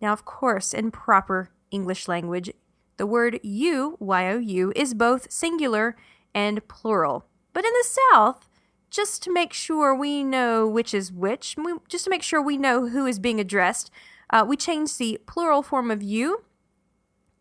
Now, 0.00 0.12
of 0.12 0.24
course, 0.24 0.72
in 0.72 0.90
proper 0.90 1.50
English 1.70 2.08
language, 2.08 2.50
the 2.98 3.06
word 3.06 3.40
you, 3.42 3.96
Y 4.00 4.30
O 4.30 4.38
U, 4.38 4.72
is 4.74 4.94
both 4.94 5.30
singular 5.30 5.96
and 6.34 6.66
plural. 6.68 7.26
But 7.52 7.64
in 7.64 7.72
the 7.72 7.88
South, 8.12 8.47
just 8.90 9.22
to 9.22 9.32
make 9.32 9.52
sure 9.52 9.94
we 9.94 10.24
know 10.24 10.66
which 10.66 10.94
is 10.94 11.12
which, 11.12 11.56
just 11.88 12.04
to 12.04 12.10
make 12.10 12.22
sure 12.22 12.40
we 12.40 12.56
know 12.56 12.88
who 12.88 13.06
is 13.06 13.18
being 13.18 13.40
addressed, 13.40 13.90
uh, 14.30 14.44
we 14.46 14.56
change 14.56 14.96
the 14.96 15.20
plural 15.26 15.62
form 15.62 15.90
of 15.90 16.02
you 16.02 16.44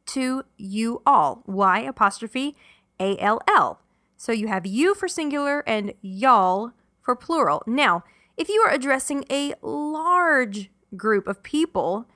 to 0.08 0.44
you 0.58 1.02
all. 1.06 1.44
Y 1.46 1.80
apostrophe 1.80 2.56
A 3.00 3.18
L 3.20 3.42
L. 3.48 3.82
So 4.16 4.32
you 4.32 4.48
have 4.48 4.66
you 4.66 4.96
for 4.96 5.08
singular 5.08 5.64
and 5.68 5.94
y'all 6.02 6.72
for 7.02 7.16
plural. 7.16 7.64
Now, 7.68 8.04
if 8.36 8.50
you 8.50 8.62
are 8.62 8.72
addressing 8.72 9.26
a 9.30 9.54
large 9.62 10.70
group 10.96 11.28
of 11.28 11.44
people, 11.44 12.08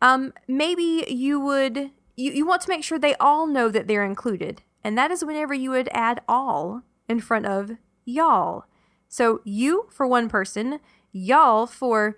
um, 0.00 0.32
maybe 0.46 1.04
you 1.08 1.40
would 1.40 1.90
you, 2.16 2.32
you 2.32 2.46
want 2.46 2.62
to 2.62 2.68
make 2.68 2.84
sure 2.84 2.98
they 2.98 3.14
all 3.16 3.46
know 3.46 3.68
that 3.68 3.88
they're 3.88 4.04
included. 4.04 4.62
And 4.84 4.98
that 4.98 5.10
is 5.10 5.24
whenever 5.24 5.54
you 5.54 5.70
would 5.70 5.88
add 5.92 6.20
all 6.28 6.82
in 7.08 7.20
front 7.20 7.46
of 7.46 7.72
y'all. 8.04 8.64
So 9.12 9.42
you 9.44 9.88
for 9.90 10.06
one 10.06 10.30
person, 10.30 10.80
y'all 11.12 11.66
for 11.66 12.16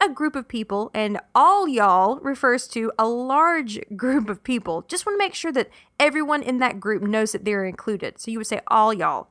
a 0.00 0.08
group 0.08 0.36
of 0.36 0.46
people, 0.46 0.92
and 0.94 1.18
all 1.34 1.66
y'all 1.66 2.20
refers 2.20 2.68
to 2.68 2.92
a 2.96 3.08
large 3.08 3.80
group 3.96 4.30
of 4.30 4.44
people. 4.44 4.84
Just 4.86 5.04
want 5.04 5.18
to 5.18 5.24
make 5.24 5.34
sure 5.34 5.50
that 5.50 5.70
everyone 5.98 6.44
in 6.44 6.58
that 6.58 6.78
group 6.78 7.02
knows 7.02 7.32
that 7.32 7.44
they're 7.44 7.64
included. 7.64 8.20
So 8.20 8.30
you 8.30 8.38
would 8.38 8.46
say 8.46 8.60
all 8.68 8.94
y'all. 8.94 9.26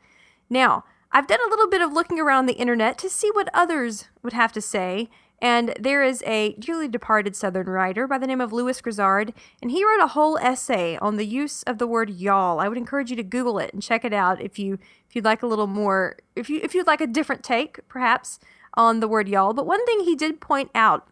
Now, 0.49 0.83
I've 1.09 1.27
done 1.27 1.39
a 1.39 1.49
little 1.49 1.69
bit 1.69 1.81
of 1.81 1.93
looking 1.93 2.19
around 2.19 2.47
the 2.47 2.53
internet 2.57 2.97
to 2.97 3.09
see 3.09 3.31
what 3.31 3.47
others 3.53 4.09
would 4.21 4.33
have 4.33 4.51
to 4.51 4.59
say, 4.59 5.09
And 5.41 5.73
there 5.79 6.03
is 6.03 6.23
a 6.25 6.53
dearly 6.53 6.87
departed 6.87 7.35
Southern 7.35 7.67
writer 7.67 8.07
by 8.07 8.17
the 8.17 8.27
name 8.27 8.39
of 8.39 8.53
Lewis 8.53 8.79
Grizzard, 8.81 9.33
and 9.61 9.69
he 9.69 9.83
wrote 9.83 10.01
a 10.01 10.07
whole 10.07 10.37
essay 10.37 10.97
on 10.97 11.17
the 11.17 11.25
use 11.25 11.61
of 11.63 11.77
the 11.77 11.87
word 11.87 12.09
y'all. 12.09 12.59
I 12.59 12.69
would 12.69 12.77
encourage 12.77 13.09
you 13.09 13.15
to 13.17 13.23
Google 13.23 13.59
it 13.59 13.73
and 13.73 13.83
check 13.83 14.05
it 14.05 14.13
out 14.13 14.41
if 14.41 14.57
you 14.57 14.79
if 15.07 15.15
you'd 15.15 15.25
like 15.25 15.43
a 15.43 15.47
little 15.47 15.67
more 15.67 16.17
if 16.35 16.49
you 16.49 16.59
if 16.63 16.73
you'd 16.73 16.87
like 16.87 17.01
a 17.01 17.07
different 17.07 17.43
take, 17.43 17.85
perhaps, 17.89 18.39
on 18.75 19.01
the 19.01 19.07
word 19.07 19.27
y'all. 19.27 19.53
But 19.53 19.67
one 19.67 19.85
thing 19.85 20.01
he 20.01 20.15
did 20.15 20.39
point 20.39 20.71
out 20.73 21.07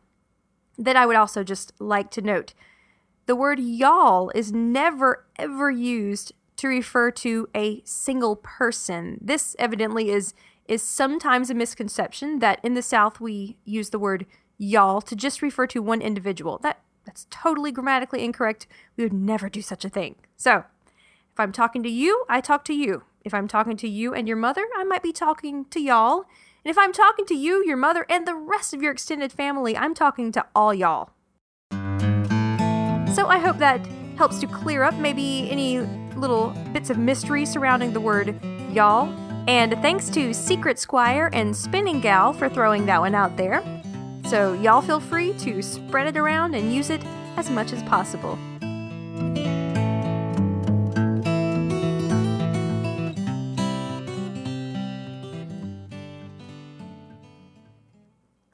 that 0.78 0.96
I 0.96 1.06
would 1.06 1.16
also 1.16 1.44
just 1.44 1.74
like 1.80 2.10
to 2.12 2.22
note. 2.22 2.54
The 3.26 3.36
word 3.36 3.60
y'all 3.60 4.32
is 4.34 4.52
never 4.52 5.26
ever 5.38 5.70
used 5.70 6.34
to 6.58 6.68
refer 6.68 7.12
to 7.12 7.50
a 7.56 7.82
single 7.84 8.38
person. 8.38 9.18
This 9.22 9.56
evidently 9.60 10.10
is 10.10 10.34
is 10.68 10.82
sometimes 10.82 11.50
a 11.50 11.54
misconception 11.54 12.40
that 12.40 12.60
in 12.64 12.74
the 12.74 12.82
South 12.82 13.20
we 13.20 13.58
use 13.66 13.90
the 13.90 14.00
word 14.00 14.26
y'all 14.58 15.02
to 15.02 15.16
just 15.16 15.42
refer 15.42 15.68
to 15.68 15.82
one 15.82 16.02
individual. 16.02 16.60
That 16.60 16.80
that's 17.06 17.28
totally 17.30 17.72
grammatically 17.72 18.24
incorrect. 18.24 18.68
We 18.96 19.04
would 19.04 19.14
never 19.14 19.50
do 19.50 19.62
such 19.62 19.84
a 19.84 19.90
thing. 19.90 20.16
So, 20.38 20.64
if 21.34 21.40
I'm 21.40 21.52
talking 21.52 21.84
to 21.84 21.90
you, 21.90 22.26
I 22.30 22.42
talk 22.42 22.64
to 22.66 22.74
you. 22.74 23.04
If 23.26 23.34
I'm 23.34 23.48
talking 23.48 23.76
to 23.78 23.88
you 23.88 24.14
and 24.14 24.28
your 24.28 24.38
mother, 24.38 24.68
I 24.78 24.84
might 24.84 25.04
be 25.04 25.12
talking 25.12 25.66
to 25.66 25.80
y'all. 25.80 26.26
And 26.64 26.72
if 26.72 26.78
I'm 26.78 26.94
talking 26.94 27.26
to 27.26 27.34
you, 27.34 27.64
your 27.66 27.78
mother, 27.78 28.06
and 28.10 28.28
the 28.28 28.36
rest 28.36 28.74
of 28.74 28.82
your 28.82 28.92
extended 28.92 29.34
family, 29.34 29.76
I'm 29.76 29.94
talking 29.94 30.32
to 30.34 30.46
all 30.56 30.74
y'all. 30.74 31.10
So 31.72 33.28
I 33.28 33.40
hope 33.40 33.58
that 33.58 33.86
helps 34.18 34.40
to 34.40 34.48
clear 34.48 34.84
up 34.84 34.96
maybe 34.96 35.50
any 35.50 35.80
little 36.16 36.50
bits 36.72 36.90
of 36.90 36.98
mystery 36.98 37.46
surrounding 37.46 37.94
the 37.94 38.00
word 38.00 38.40
y'all. 38.72 39.08
And 39.48 39.74
thanks 39.82 40.10
to 40.12 40.34
Secret 40.34 40.80
Squire 40.80 41.30
and 41.34 41.56
Spinning 41.56 42.00
Gal 42.00 42.32
for 42.32 42.48
throwing 42.48 42.86
that 42.86 43.02
one 43.02 43.14
out 43.14 43.36
there. 43.36 43.62
So, 44.26 44.54
y'all 44.54 44.82
feel 44.82 45.02
free 45.02 45.34
to 45.40 45.62
spread 45.62 46.08
it 46.08 46.18
around 46.18 46.56
and 46.56 46.74
use 46.74 46.90
it 46.90 47.04
as 47.36 47.50
much 47.50 47.74
as 47.74 47.84
possible. 47.84 48.40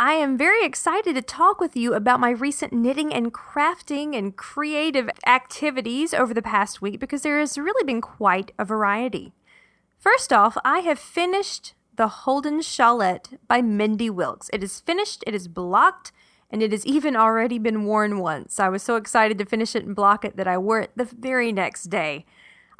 I 0.02 0.14
am 0.14 0.38
very 0.38 0.66
excited 0.66 1.14
to 1.16 1.22
talk 1.22 1.60
with 1.60 1.76
you 1.76 1.94
about 1.94 2.20
my 2.20 2.32
recent 2.32 2.74
knitting 2.74 3.14
and 3.14 3.32
crafting 3.32 4.18
and 4.18 4.36
creative 4.36 5.08
activities 5.28 6.16
over 6.16 6.34
the 6.34 6.42
past 6.42 6.82
week 6.82 7.00
because 7.00 7.22
there 7.22 7.40
has 7.40 7.60
really 7.60 7.84
been 7.84 8.02
quite 8.02 8.52
a 8.58 8.66
variety. 8.66 9.34
First 10.00 10.32
off, 10.32 10.58
I 10.64 10.80
have 10.80 10.98
finished 10.98 11.74
the 11.94 12.08
Holden 12.08 12.62
Shawlette 12.62 13.38
by 13.50 13.62
Mindy 13.62 14.10
Wilkes. 14.10 14.50
It 14.54 14.64
is 14.64 14.80
finished, 14.80 15.26
it 15.28 15.36
is 15.36 15.50
blocked, 15.50 16.14
and 16.50 16.64
it 16.64 16.72
has 16.72 16.86
even 16.86 17.18
already 17.18 17.60
been 17.60 17.84
worn 17.84 18.20
once. 18.20 18.62
I 18.62 18.70
was 18.70 18.82
so 18.82 18.96
excited 18.96 19.38
to 19.38 19.46
finish 19.46 19.76
it 19.76 19.86
and 19.86 19.94
block 19.94 20.24
it 20.24 20.38
that 20.38 20.48
I 20.48 20.58
wore 20.58 20.80
it 20.80 20.92
the 20.96 21.04
very 21.04 21.52
next 21.52 21.86
day. 21.90 22.26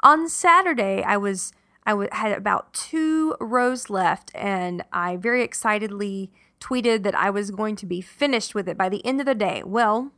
On 0.02 0.30
Saturday, 0.30 1.02
I 1.02 1.18
was 1.18 1.52
I 1.84 2.08
had 2.12 2.32
about 2.32 2.72
two 2.72 3.36
rows 3.38 3.90
left, 3.90 4.30
and 4.34 4.82
I 4.90 5.16
very 5.16 5.42
excitedly 5.42 6.30
tweeted 6.58 7.02
that 7.02 7.14
I 7.14 7.28
was 7.28 7.50
going 7.50 7.76
to 7.76 7.86
be 7.86 8.00
finished 8.00 8.54
with 8.54 8.66
it 8.66 8.78
by 8.78 8.88
the 8.88 9.04
end 9.04 9.20
of 9.20 9.26
the 9.26 9.34
day. 9.34 9.62
Well, 9.64 10.12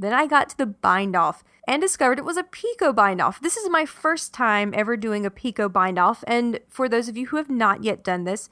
then 0.00 0.12
I 0.12 0.26
got 0.26 0.50
to 0.50 0.58
the 0.58 0.66
bind 0.66 1.16
off 1.16 1.44
and 1.66 1.82
discovered 1.82 2.18
it 2.18 2.24
was 2.24 2.36
a 2.36 2.42
picot 2.42 2.94
bind 2.94 3.20
off. 3.20 3.40
This 3.40 3.56
is 3.56 3.68
my 3.70 3.86
first 3.86 4.32
time 4.32 4.72
ever 4.74 4.96
doing 4.96 5.26
a 5.26 5.30
picot 5.30 5.72
bind 5.72 5.98
off, 5.98 6.22
and 6.26 6.60
for 6.68 6.88
those 6.88 7.08
of 7.08 7.16
you 7.16 7.26
who 7.26 7.36
have 7.36 7.50
not 7.50 7.82
yet 7.82 8.04
done 8.04 8.24
this, 8.24 8.48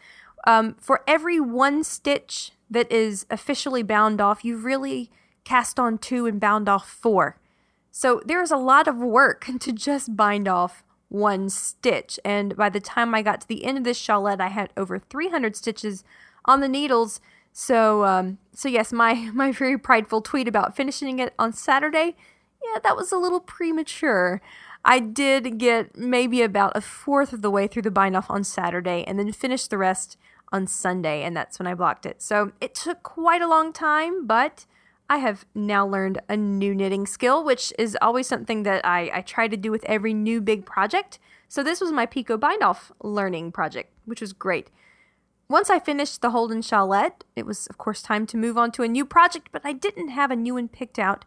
um, 0.46 0.76
for 0.80 1.02
every 1.06 1.40
one 1.40 1.84
stitch 1.84 2.52
that 2.70 2.90
is 2.90 3.26
officially 3.30 3.82
bound 3.82 4.20
off, 4.20 4.44
you've 4.44 4.64
really 4.64 5.10
cast 5.44 5.78
on 5.78 5.98
two 5.98 6.26
and 6.26 6.40
bound 6.40 6.68
off 6.68 6.88
four. 6.88 7.38
So 7.90 8.20
there 8.24 8.42
is 8.42 8.50
a 8.50 8.56
lot 8.56 8.88
of 8.88 8.96
work 8.96 9.46
to 9.60 9.72
just 9.72 10.16
bind 10.16 10.48
off 10.48 10.82
one 11.08 11.48
stitch. 11.48 12.18
And 12.24 12.56
by 12.56 12.68
the 12.68 12.80
time 12.80 13.14
I 13.14 13.22
got 13.22 13.42
to 13.42 13.48
the 13.48 13.64
end 13.64 13.78
of 13.78 13.84
this 13.84 14.00
shawlette, 14.00 14.40
I 14.40 14.48
had 14.48 14.72
over 14.76 14.98
300 14.98 15.54
stitches 15.54 16.02
on 16.44 16.60
the 16.60 16.68
needles. 16.68 17.20
So, 17.56 18.04
um, 18.04 18.38
so 18.52 18.68
yes, 18.68 18.92
my 18.92 19.14
my 19.32 19.52
very 19.52 19.78
prideful 19.78 20.20
tweet 20.20 20.46
about 20.46 20.76
finishing 20.76 21.18
it 21.20 21.32
on 21.38 21.54
Saturday, 21.54 22.16
yeah, 22.62 22.80
that 22.82 22.96
was 22.96 23.12
a 23.12 23.16
little 23.16 23.40
premature. 23.40 24.42
I 24.84 24.98
did 24.98 25.56
get 25.56 25.96
maybe 25.96 26.42
about 26.42 26.76
a 26.76 26.82
fourth 26.82 27.32
of 27.32 27.40
the 27.40 27.50
way 27.50 27.66
through 27.66 27.82
the 27.82 27.90
bind 27.90 28.16
off 28.16 28.28
on 28.28 28.44
Saturday, 28.44 29.02
and 29.06 29.18
then 29.18 29.32
finished 29.32 29.70
the 29.70 29.78
rest 29.78 30.18
on 30.52 30.66
Sunday, 30.66 31.22
and 31.22 31.34
that's 31.34 31.58
when 31.58 31.66
I 31.66 31.74
blocked 31.74 32.04
it. 32.04 32.20
So 32.20 32.52
it 32.60 32.74
took 32.74 33.02
quite 33.02 33.40
a 33.40 33.48
long 33.48 33.72
time, 33.72 34.26
but 34.26 34.66
I 35.08 35.18
have 35.18 35.46
now 35.54 35.86
learned 35.86 36.20
a 36.28 36.36
new 36.36 36.74
knitting 36.74 37.06
skill, 37.06 37.44
which 37.44 37.72
is 37.78 37.96
always 38.02 38.26
something 38.26 38.64
that 38.64 38.84
I, 38.84 39.10
I 39.14 39.20
try 39.20 39.48
to 39.48 39.56
do 39.56 39.70
with 39.70 39.84
every 39.84 40.12
new 40.12 40.40
big 40.40 40.66
project. 40.66 41.18
So 41.48 41.62
this 41.62 41.80
was 41.80 41.92
my 41.92 42.04
picot 42.04 42.40
bind 42.40 42.62
off 42.62 42.92
learning 43.02 43.52
project, 43.52 43.92
which 44.04 44.20
was 44.20 44.32
great. 44.32 44.70
Once 45.48 45.68
I 45.68 45.78
finished 45.78 46.22
the 46.22 46.30
Holden 46.30 46.62
Shawlette, 46.62 47.22
it 47.36 47.44
was, 47.44 47.66
of 47.66 47.76
course, 47.78 48.00
time 48.02 48.26
to 48.26 48.36
move 48.36 48.56
on 48.56 48.72
to 48.72 48.82
a 48.82 48.88
new 48.88 49.04
project, 49.04 49.50
but 49.52 49.62
I 49.64 49.72
didn't 49.72 50.08
have 50.08 50.30
a 50.30 50.36
new 50.36 50.54
one 50.54 50.68
picked 50.68 50.98
out 50.98 51.24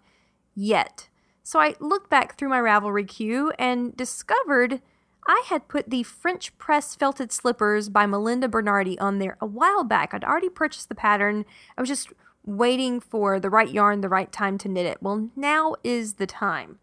yet. 0.56 1.10
So 1.44 1.60
I 1.60 1.76
looked 1.80 2.10
back 2.10 2.38
through 2.38 2.50
my 2.50 2.60
Ravelry 2.60 3.08
queue 3.08 3.54
and 3.60 3.96
discovered 3.96 4.82
I 5.28 5.44
had 5.48 5.68
put 5.68 5.90
the 5.90 6.04
French 6.04 6.58
press 6.58 6.96
felted 6.96 7.32
slippers 7.32 7.90
by 7.90 8.06
Melynda 8.06 8.50
Bernardi 8.50 8.98
on 9.00 9.20
there 9.20 9.38
a 9.40 9.46
while 9.46 9.84
back. 9.84 10.14
I'd 10.14 10.24
already 10.24 10.50
purchased 10.50 10.90
the 10.90 10.96
pattern. 10.96 11.46
I 11.78 11.82
was 11.82 11.90
just 11.90 12.12
waiting 12.46 13.00
for 13.00 13.40
the 13.40 13.50
right 13.50 13.70
yarn, 13.70 14.02
the 14.02 14.10
right 14.10 14.32
time 14.32 14.58
to 14.60 14.70
knit 14.70 14.86
it. 14.86 15.02
Well, 15.02 15.30
now 15.36 15.76
is 15.84 16.14
the 16.14 16.26
time. 16.26 16.80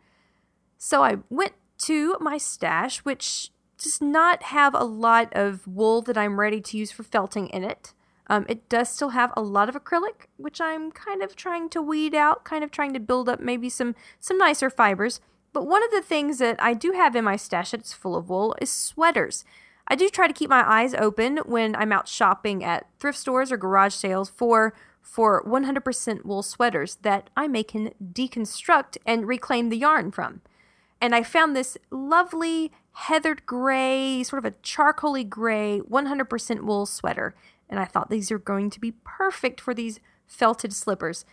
So 0.77 1.03
I 1.03 1.17
went 1.31 1.55
to 1.79 2.17
my 2.21 2.37
stash, 2.37 2.99
which 2.99 3.51
does 3.85 4.01
not 4.01 4.45
have 4.45 4.75
a 4.75 4.85
lot 4.85 5.29
of 5.33 5.67
wool 5.67 6.01
that 6.03 6.17
I'm 6.17 6.41
ready 6.41 6.61
to 6.61 6.77
use 6.77 6.91
for 6.91 7.03
felting 7.03 7.49
in 7.49 7.63
it. 7.63 7.93
Um, 8.27 8.47
it 8.49 8.69
does 8.71 8.89
still 8.89 9.11
have 9.11 9.31
a 9.37 9.43
lot 9.43 9.69
of 9.69 9.75
acrylic, 9.75 10.27
which 10.39 10.59
I'm 10.59 10.91
kind 10.91 11.23
of 11.23 11.37
trying 11.37 11.69
to 11.69 11.83
weed 11.83 12.15
out, 12.15 12.45
kind 12.45 12.65
of 12.65 12.71
trying 12.71 12.95
to 12.95 13.01
build 13.01 13.29
up 13.29 13.41
maybe 13.41 13.69
some 13.69 13.95
some 14.19 14.39
nicer 14.39 14.71
fibers. 14.71 15.21
But 15.53 15.67
one 15.67 15.85
of 15.85 15.91
the 15.91 16.01
things 16.01 16.39
that 16.39 16.61
I 16.61 16.73
do 16.73 16.93
have 16.93 17.15
in 17.15 17.25
my 17.25 17.37
stash 17.37 17.73
that's 17.73 17.93
full 17.93 18.17
of 18.17 18.31
wool 18.31 18.57
is 18.61 18.71
sweaters. 18.71 19.45
I 19.87 19.95
do 19.95 20.09
try 20.09 20.27
to 20.27 20.33
keep 20.33 20.49
my 20.49 20.65
eyes 20.67 20.95
open 20.95 21.37
when 21.45 21.77
I'm 21.77 21.93
out 21.93 22.09
shopping 22.09 22.65
at 22.65 22.87
thrift 22.99 23.19
stores 23.19 23.53
or 23.53 23.59
garage 23.59 23.95
sales 23.95 24.31
for 24.31 24.75
for 25.03 25.45
100% 25.45 26.25
wool 26.25 26.43
sweaters 26.43 26.97
that 27.03 27.29
I 27.37 27.47
may 27.47 27.63
can 27.63 27.93
deconstruct 28.03 28.97
and 29.05 29.29
reclaim 29.29 29.69
the 29.69 29.77
yarn 29.77 30.11
from. 30.11 30.41
And 30.99 31.15
I 31.15 31.23
found 31.23 31.55
this 31.55 31.77
lovely 31.91 32.73
heathered 32.95 33.45
gray, 33.45 34.23
sort 34.23 34.45
of 34.45 34.53
a 34.53 34.57
charcoaly 34.59 35.29
gray, 35.29 35.81
100% 35.89 36.63
wool 36.63 36.87
sweater. 36.87 37.35
And 37.69 37.81
I 37.81 37.85
thought 37.85 38.11
these 38.11 38.31
are 38.31 38.39
going 38.39 38.71
to 38.71 38.81
be 38.81 38.93
perfect 39.05 39.61
for 39.61 39.75
these 39.75 40.01
felted 40.27 40.73
slippers. 40.73 41.25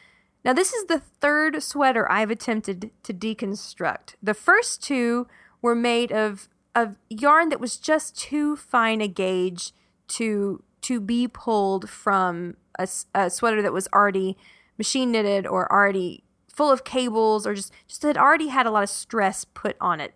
Now, 0.44 0.54
this 0.54 0.74
is 0.74 0.86
the 0.86 1.00
third 1.00 1.62
sweater 1.62 2.12
I've 2.12 2.32
attempted 2.32 2.90
to 3.04 3.14
deconstruct. 3.14 4.16
The 4.24 4.34
first 4.34 4.84
two 4.84 5.28
were 5.62 5.76
made 5.76 6.12
of, 6.12 6.50
of 6.74 6.98
yarn 7.10 7.50
that 7.50 7.60
was 7.60 7.78
just 7.78 8.18
too 8.18 8.56
fine 8.56 9.02
a 9.02 9.08
gauge 9.08 9.72
to, 10.10 10.64
to 10.82 11.00
be 11.00 11.28
pulled 11.28 11.90
from 11.90 12.56
a, 12.80 12.88
a 13.14 13.30
sweater 13.30 13.62
that 13.62 13.74
was 13.74 13.88
already 13.94 14.36
machine 14.80 15.12
knitted 15.12 15.46
or 15.46 15.72
already 15.72 16.24
full 16.48 16.72
of 16.72 16.84
cables 16.84 17.46
or 17.46 17.54
just, 17.54 17.72
just 17.88 18.02
had 18.02 18.18
already 18.18 18.48
had 18.48 18.66
a 18.66 18.72
lot 18.72 18.84
of 18.84 18.90
stress 18.90 19.46
put 19.46 19.78
on 19.80 20.02
it. 20.02 20.16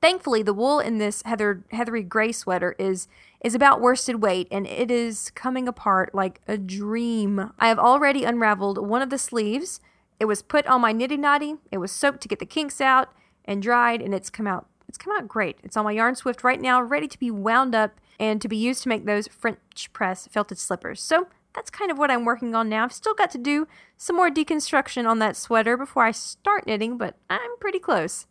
Thankfully, 0.00 0.42
the 0.42 0.54
wool 0.54 0.80
in 0.80 0.98
this 0.98 1.22
heather, 1.26 1.62
heathery 1.70 2.02
gray 2.02 2.32
sweater 2.32 2.74
is 2.78 3.06
is 3.42 3.54
about 3.54 3.80
worsted 3.80 4.20
weight 4.20 4.46
and 4.50 4.66
it 4.66 4.90
is 4.90 5.30
coming 5.30 5.66
apart 5.66 6.14
like 6.14 6.40
a 6.46 6.58
dream. 6.58 7.52
I 7.58 7.68
have 7.68 7.78
already 7.78 8.24
unraveled 8.24 8.86
one 8.86 9.00
of 9.00 9.08
the 9.08 9.18
sleeves. 9.18 9.80
It 10.18 10.26
was 10.26 10.42
put 10.42 10.66
on 10.66 10.82
my 10.82 10.92
niddy 10.92 11.18
noddy. 11.18 11.56
It 11.70 11.78
was 11.78 11.90
soaked 11.90 12.20
to 12.20 12.28
get 12.28 12.38
the 12.38 12.46
kinks 12.46 12.82
out 12.82 13.08
and 13.46 13.62
dried 13.62 14.02
and 14.02 14.14
it's 14.14 14.28
come 14.28 14.46
out 14.46 14.66
it's 14.88 14.98
come 14.98 15.14
out 15.16 15.28
great. 15.28 15.58
It's 15.62 15.76
on 15.76 15.84
my 15.84 15.92
yarn 15.92 16.16
swift 16.16 16.42
right 16.42 16.60
now, 16.60 16.82
ready 16.82 17.06
to 17.06 17.18
be 17.18 17.30
wound 17.30 17.76
up 17.76 17.92
and 18.18 18.42
to 18.42 18.48
be 18.48 18.56
used 18.56 18.82
to 18.82 18.88
make 18.88 19.06
those 19.06 19.28
French 19.28 19.92
press 19.92 20.26
felted 20.26 20.58
slippers. 20.58 21.00
So 21.00 21.28
that's 21.54 21.70
kind 21.70 21.92
of 21.92 21.98
what 21.98 22.10
I'm 22.10 22.24
working 22.24 22.56
on 22.56 22.68
now. 22.68 22.84
I've 22.84 22.92
still 22.92 23.14
got 23.14 23.30
to 23.30 23.38
do 23.38 23.68
some 23.96 24.16
more 24.16 24.30
deconstruction 24.30 25.08
on 25.08 25.20
that 25.20 25.36
sweater 25.36 25.76
before 25.76 26.04
I 26.04 26.10
start 26.10 26.66
knitting, 26.66 26.98
but 26.98 27.14
I'm 27.30 27.56
pretty 27.60 27.78
close. 27.78 28.26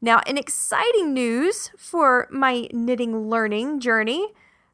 Now, 0.00 0.20
in 0.26 0.38
exciting 0.38 1.12
news 1.12 1.72
for 1.76 2.28
my 2.30 2.68
knitting 2.72 3.28
learning 3.28 3.80
journey, 3.80 4.28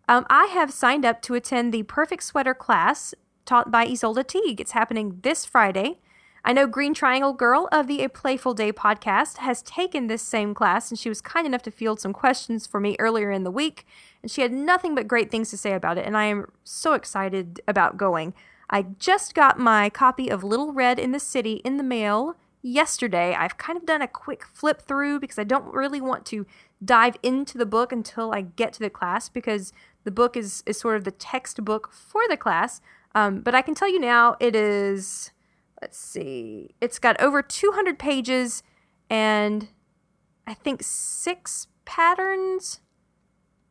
um, 0.07 0.27
I 0.29 0.47
have 0.47 0.71
signed 0.71 1.07
up 1.07 1.23
to 1.23 1.35
attend 1.35 1.73
the 1.73 1.83
Perfect 1.85 2.23
Sweater 2.23 2.53
class 2.53 3.15
taught 3.47 3.71
by 3.71 3.87
Ysolda 3.87 4.27
Teague. 4.27 4.61
It's 4.61 4.73
happening 4.73 5.21
this 5.23 5.47
Friday. 5.47 5.99
I 6.45 6.53
know 6.53 6.67
Green 6.67 6.93
Triangle 6.93 7.33
Girl 7.33 7.71
of 7.73 7.87
the 7.87 8.03
A 8.03 8.11
Playful 8.11 8.53
Day 8.53 8.71
podcast 8.71 9.39
has 9.39 9.63
taken 9.63 10.09
this 10.09 10.21
same 10.21 10.53
class, 10.53 10.91
and 10.91 10.99
she 10.99 11.09
was 11.09 11.23
kind 11.23 11.47
enough 11.47 11.63
to 11.63 11.71
field 11.71 12.01
some 12.01 12.13
questions 12.13 12.67
for 12.67 12.79
me 12.79 12.95
earlier 12.99 13.31
in 13.31 13.45
the 13.45 13.51
week, 13.51 13.87
and 14.21 14.31
she 14.31 14.43
had 14.43 14.53
nothing 14.53 14.95
but 14.95 15.09
great 15.09 15.31
things 15.31 15.49
to 15.51 15.57
say 15.57 15.73
about 15.73 15.97
it, 15.97 16.05
and 16.05 16.19
I 16.19 16.25
am 16.25 16.53
so 16.63 16.93
excited 16.93 17.63
about 17.67 17.97
going. 17.97 18.35
I 18.69 18.83
just 18.99 19.35
got 19.35 19.59
my 19.59 19.89
copy 19.89 20.29
of 20.29 20.45
Little 20.45 20.75
Red 20.75 20.99
in 20.99 21.13
the 21.13 21.21
City 21.21 21.63
in 21.65 21.79
the 21.79 21.83
mail 21.83 22.37
yesterday. 22.65 23.37
I've 23.39 23.59
kind 23.59 23.77
of 23.77 23.85
done 23.85 24.03
a 24.03 24.09
quick 24.09 24.45
flip 24.45 24.83
through 24.83 25.21
because 25.21 25.39
I 25.39 25.45
don't 25.45 25.73
really 25.73 26.01
want 26.01 26.25
to 26.27 26.47
dive 26.85 27.17
into 27.23 27.59
the 27.59 27.67
book 27.67 27.93
until 27.93 28.33
I 28.33 28.41
get 28.41 28.73
to 28.75 28.81
the 28.81 28.91
class 28.91 29.29
because 29.29 29.73
the 30.05 30.11
book 30.11 30.37
is, 30.37 30.63
is 30.67 30.81
sort 30.81 30.97
of 30.97 31.05
the 31.05 31.11
textbook 31.11 31.93
for 31.93 32.23
the 32.29 32.37
class. 32.37 32.81
Um, 33.15 33.43
but 33.43 33.55
I 33.55 33.63
can 33.63 33.75
tell 33.75 33.89
you 33.89 34.01
now, 34.01 34.37
it 34.41 34.57
is, 34.57 35.31
let's 35.81 35.99
see, 35.99 36.75
it's 36.81 36.99
got 36.99 37.21
over 37.21 37.43
200 37.43 37.99
pages 37.99 38.63
and 39.11 39.69
I 40.47 40.55
think 40.55 40.83
six 40.83 41.69
patterns. 41.85 42.81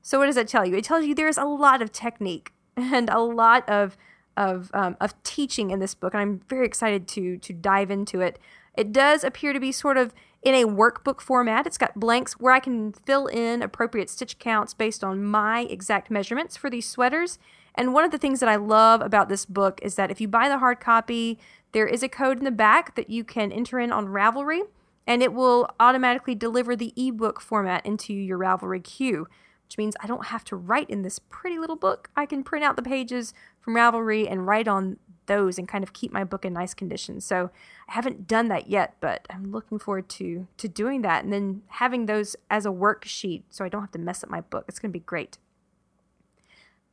So 0.02 0.20
what 0.20 0.28
does 0.28 0.36
that 0.36 0.48
tell 0.48 0.66
you? 0.66 0.76
It 0.76 0.84
tells 0.84 1.06
you 1.06 1.16
there's 1.16 1.38
a 1.38 1.46
lot 1.46 1.82
of 1.82 1.92
technique 1.92 2.54
and 2.78 3.10
a 3.10 3.20
lot 3.20 3.68
of 3.68 3.98
of 4.36 4.72
um, 4.74 4.98
of 5.00 5.22
teaching 5.22 5.70
in 5.70 5.80
this 5.80 5.94
book, 5.94 6.14
and 6.16 6.22
I'm 6.22 6.42
very 6.50 6.66
excited 6.66 7.08
to 7.10 7.38
to 7.38 7.54
dive 7.54 7.92
into 7.92 8.22
it. 8.22 8.40
It 8.76 8.92
does 8.92 9.24
appear 9.24 9.54
to 9.54 9.60
be 9.60 9.72
sort 9.72 9.98
of 9.98 10.14
in 10.42 10.56
a 10.56 10.68
workbook 10.68 11.22
format. 11.22 11.66
It's 11.66 11.78
got 11.78 12.00
blanks 12.00 12.34
where 12.34 12.54
I 12.54 12.60
can 12.60 12.92
fill 12.92 13.28
in 13.28 13.62
appropriate 13.62 14.10
stitch 14.10 14.40
counts 14.40 14.74
based 14.74 15.04
on 15.04 15.24
my 15.24 15.62
exact 15.62 16.12
measurements 16.12 16.58
for 16.58 16.70
these 16.70 16.88
sweaters. 16.88 17.40
And 17.76 17.94
one 17.94 18.04
of 18.04 18.12
the 18.12 18.18
things 18.18 18.40
that 18.40 18.50
I 18.50 18.56
love 18.58 19.02
about 19.02 19.30
this 19.30 19.46
book 19.46 19.80
is 19.82 19.96
that 19.96 20.12
if 20.12 20.20
you 20.20 20.28
buy 20.28 20.50
the 20.50 20.60
hard 20.60 20.80
copy, 20.80 21.40
there 21.72 21.88
is 21.88 22.04
a 22.04 22.10
code 22.10 22.38
in 22.38 22.44
the 22.44 22.52
back 22.52 22.96
that 22.96 23.10
you 23.10 23.24
can 23.24 23.52
enter 23.52 23.80
in 23.80 23.92
on 23.92 24.08
Ravelry, 24.08 24.62
and 25.08 25.24
it 25.24 25.34
will 25.34 25.68
automatically 25.80 26.36
deliver 26.36 26.76
the 26.76 26.94
ebook 26.96 27.42
format 27.42 27.86
into 27.86 28.14
your 28.14 28.38
Ravelry 28.38 28.84
queue, 28.84 29.28
which 29.66 29.78
means 29.78 29.96
I 30.02 30.08
don't 30.08 30.28
have 30.28 30.44
to 30.46 30.56
write 30.56 30.90
in 30.90 31.02
this 31.02 31.20
pretty 31.20 31.58
little 31.58 31.76
book. 31.76 32.10
I 32.16 32.26
can 32.26 32.44
print 32.44 32.64
out 32.64 32.76
the 32.76 32.84
pages 32.84 33.34
from 33.60 33.76
Ravelry 33.76 34.32
and 34.32 34.46
write 34.46 34.68
on 34.68 34.98
those 35.28 35.58
and 35.58 35.68
kind 35.68 35.84
of 35.84 35.94
keep 35.94 36.12
my 36.12 36.24
book 36.24 36.46
in 36.46 36.54
nice 36.54 36.74
condition. 36.74 37.22
So 37.22 37.52
I 37.88 37.94
haven't 37.94 38.28
done 38.28 38.48
that 38.50 38.70
yet, 38.70 38.96
but 39.00 39.28
I'm 39.30 39.52
looking 39.52 39.80
forward 39.80 40.10
to 40.10 40.48
to 40.58 40.68
doing 40.68 41.02
that 41.02 41.24
and 41.24 41.32
then 41.32 41.64
having 41.68 42.06
those 42.06 42.36
as 42.50 42.66
a 42.66 42.70
worksheet 42.70 43.44
so 43.50 43.66
I 43.66 43.70
don't 43.70 43.82
have 43.82 43.92
to 43.92 44.00
mess 44.00 44.24
up 44.24 44.30
my 44.30 44.42
book. 44.42 44.66
It's 44.68 44.80
going 44.80 44.92
to 44.92 45.00
be 45.00 45.04
great. 45.04 45.38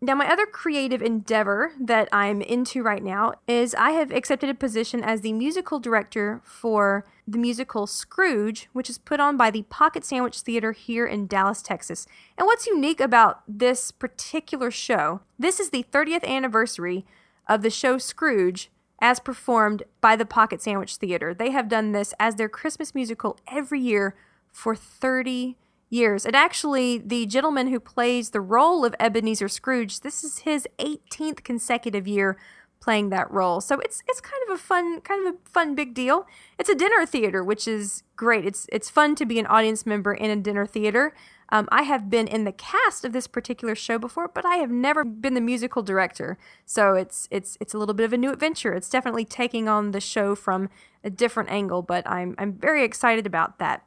Now, 0.03 0.14
my 0.14 0.33
other 0.33 0.47
creative 0.47 1.03
endeavor 1.03 1.73
that 1.79 2.09
I'm 2.11 2.40
into 2.40 2.83
right 2.83 3.05
now 3.05 3.35
is 3.47 3.75
I 3.75 3.90
have 3.90 4.11
accepted 4.11 4.49
a 4.49 4.55
position 4.55 5.05
as 5.05 5.21
the 5.21 5.35
musical 5.35 5.79
director 5.79 6.40
for 6.43 7.05
the 7.29 7.37
musical 7.37 7.87
Scrooge, 7.87 8.71
which 8.73 8.88
is 8.88 8.97
put 8.97 9.21
on 9.21 9.37
by 9.37 9.51
the 9.51 9.64
Pocket 9.64 10.07
Sandwich 10.07 10.40
Theater 10.40 10.73
here 10.73 11.07
in 11.07 11.27
Dallas, 11.27 11.61
Texas. 11.61 12.07
And 12.38 12.47
what's 12.47 12.66
unique 12.66 12.99
about 12.99 13.43
this 13.47 13.90
particular 13.90 14.71
show, 14.71 15.21
this 15.38 15.61
is 15.61 15.69
the 15.69 15.85
30th 15.93 16.25
anniversary 16.25 17.05
of 17.51 17.63
the 17.63 17.69
show 17.69 17.99
Scrooge 17.99 18.71
as 19.03 19.19
performed 19.19 19.83
by 20.01 20.15
the 20.15 20.25
Pocket 20.25 20.63
Sandwich 20.63 20.97
Theater. 20.97 21.35
They 21.35 21.51
have 21.51 21.69
done 21.69 21.93
this 21.93 22.15
as 22.21 22.37
their 22.37 22.49
Christmas 22.49 22.95
musical 22.95 23.39
every 23.51 23.81
year 23.81 24.15
for 24.53 24.77
30 24.77 25.57
years. 25.89 26.25
And 26.25 26.37
actually, 26.37 26.99
the 26.99 27.27
gentleman 27.27 27.67
who 27.67 27.81
plays 27.81 28.31
the 28.31 28.41
role 28.41 28.85
of 28.85 28.95
Ebenezer 29.01 29.49
Scrooge, 29.49 30.01
this 30.01 30.23
is 30.23 30.39
his 30.41 30.69
18th 30.79 31.43
consecutive 31.43 32.07
year 32.07 32.39
playing 32.81 33.11
that 33.11 33.31
role. 33.31 33.61
So 33.61 33.79
it's 33.81 34.03
it's 34.09 34.21
kind 34.21 34.43
of 34.49 34.55
a 34.55 34.59
fun 34.59 35.01
kind 35.03 35.27
of 35.27 35.35
a 35.35 35.51
fun 35.51 35.75
big 35.75 35.93
deal. 35.93 36.27
It's 36.59 36.71
a 36.71 36.75
dinner 36.75 37.05
theater, 37.05 37.45
which 37.45 37.69
is 37.69 38.03
great. 38.17 38.47
It's 38.47 38.67
it's 38.73 38.89
fun 38.89 39.15
to 39.17 39.27
be 39.27 39.39
an 39.39 39.47
audience 39.47 39.85
member 39.85 40.15
in 40.15 40.31
a 40.31 40.37
dinner 40.37 40.67
theater. 40.67 41.13
Um, 41.53 41.69
I 41.73 41.83
have 41.83 42.09
been 42.09 42.29
in 42.29 42.45
the 42.45 42.53
cast 42.53 43.05
of 43.05 43.13
this 43.13 43.27
particular 43.27 43.75
show 43.75 43.99
before, 43.99 44.29
but 44.29 44.47
I 44.47 44.57
have 44.57 44.71
never 44.71 45.05
been 45.05 45.35
the 45.35 45.41
musical 45.41 45.83
director. 45.83 46.39
So 46.65 46.95
it's 46.95 47.27
it's 47.31 47.57
it's 47.61 47.75
a 47.75 47.79
little 47.79 47.95
bit 47.95 48.05
of 48.05 48.13
a 48.13 48.19
new 48.19 48.31
adventure. 48.31 48.73
It's 48.73 48.89
definitely 48.89 49.25
taking 49.25 49.69
on 49.69 49.91
the 49.91 50.01
show 50.01 50.35
from 50.35 50.69
a 51.03 51.11
different 51.11 51.51
angle, 51.51 51.83
but 51.83 52.09
I'm 52.09 52.35
I'm 52.39 52.53
very 52.53 52.85
excited 52.85 53.27
about 53.27 53.59
that. 53.59 53.85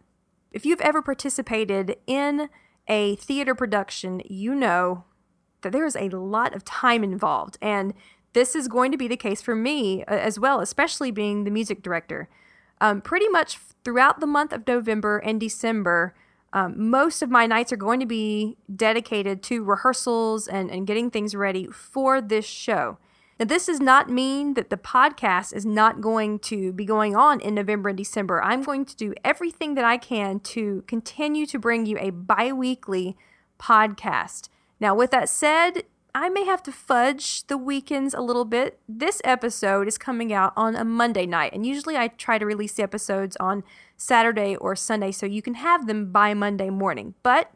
If 0.51 0.65
you've 0.65 0.81
ever 0.81 1.01
participated 1.01 1.97
in 2.05 2.49
a 2.87 3.15
theater 3.15 3.55
production, 3.55 4.21
you 4.25 4.53
know 4.53 5.05
that 5.61 5.71
there 5.71 5.85
is 5.85 5.95
a 5.95 6.09
lot 6.09 6.53
of 6.53 6.65
time 6.65 7.03
involved, 7.03 7.57
and 7.61 7.93
this 8.33 8.55
is 8.55 8.67
going 8.67 8.91
to 8.91 8.97
be 8.97 9.07
the 9.07 9.15
case 9.15 9.41
for 9.41 9.55
me 9.55 10.03
uh, 10.03 10.15
as 10.15 10.39
well, 10.39 10.59
especially 10.59 11.11
being 11.11 11.43
the 11.43 11.51
music 11.51 11.81
director. 11.81 12.27
Um, 12.81 12.99
pretty 12.99 13.29
much 13.29 13.57
throughout 13.85 14.19
the 14.19 14.27
month 14.27 14.51
of 14.51 14.67
November 14.67 15.19
and 15.19 15.39
December, 15.39 16.13
um, 16.53 16.89
most 16.89 17.23
of 17.23 17.31
my 17.31 17.47
nights 17.47 17.73
are 17.73 17.77
going 17.77 17.99
to 17.99 18.05
be 18.05 18.57
dedicated 18.73 19.41
to 19.43 19.63
rehearsals 19.63 20.47
and, 20.47 20.69
and 20.69 20.85
getting 20.85 21.09
things 21.09 21.35
ready 21.35 21.67
for 21.67 22.21
this 22.21 22.45
show. 22.45 22.99
Now, 23.39 23.45
this 23.45 23.65
does 23.65 23.79
not 23.79 24.09
mean 24.09 24.53
that 24.53 24.69
the 24.69 24.77
podcast 24.77 25.55
is 25.55 25.65
not 25.65 25.99
going 25.99 26.37
to 26.39 26.71
be 26.71 26.85
going 26.85 27.15
on 27.15 27.41
in 27.41 27.55
November 27.55 27.89
and 27.89 27.97
December. 27.97 28.41
I'm 28.43 28.61
going 28.61 28.85
to 28.85 28.95
do 28.95 29.15
everything 29.25 29.73
that 29.73 29.83
I 29.83 29.97
can 29.97 30.39
to 30.41 30.83
continue 30.85 31.47
to 31.47 31.57
bring 31.57 31.87
you 31.87 31.97
a 31.99 32.11
bi 32.11 32.53
weekly 32.53 33.17
podcast. 33.59 34.49
Now, 34.79 34.93
with 34.93 35.09
that 35.09 35.29
said, 35.29 35.83
I 36.15 36.29
may 36.29 36.45
have 36.45 36.61
to 36.63 36.71
fudge 36.71 37.47
the 37.47 37.57
weekends 37.57 38.13
a 38.13 38.21
little 38.21 38.45
bit. 38.45 38.79
This 38.87 39.19
episode 39.23 39.87
is 39.87 39.97
coming 39.97 40.31
out 40.31 40.53
on 40.55 40.75
a 40.75 40.85
Monday 40.85 41.25
night, 41.25 41.53
and 41.53 41.65
usually 41.65 41.97
I 41.97 42.09
try 42.09 42.37
to 42.37 42.45
release 42.45 42.73
the 42.73 42.83
episodes 42.83 43.35
on 43.37 43.63
Saturday 44.03 44.55
or 44.57 44.75
Sunday 44.75 45.11
so 45.11 45.25
you 45.25 45.41
can 45.41 45.55
have 45.55 45.87
them 45.87 46.11
by 46.11 46.33
Monday 46.33 46.69
morning. 46.69 47.13
But 47.23 47.51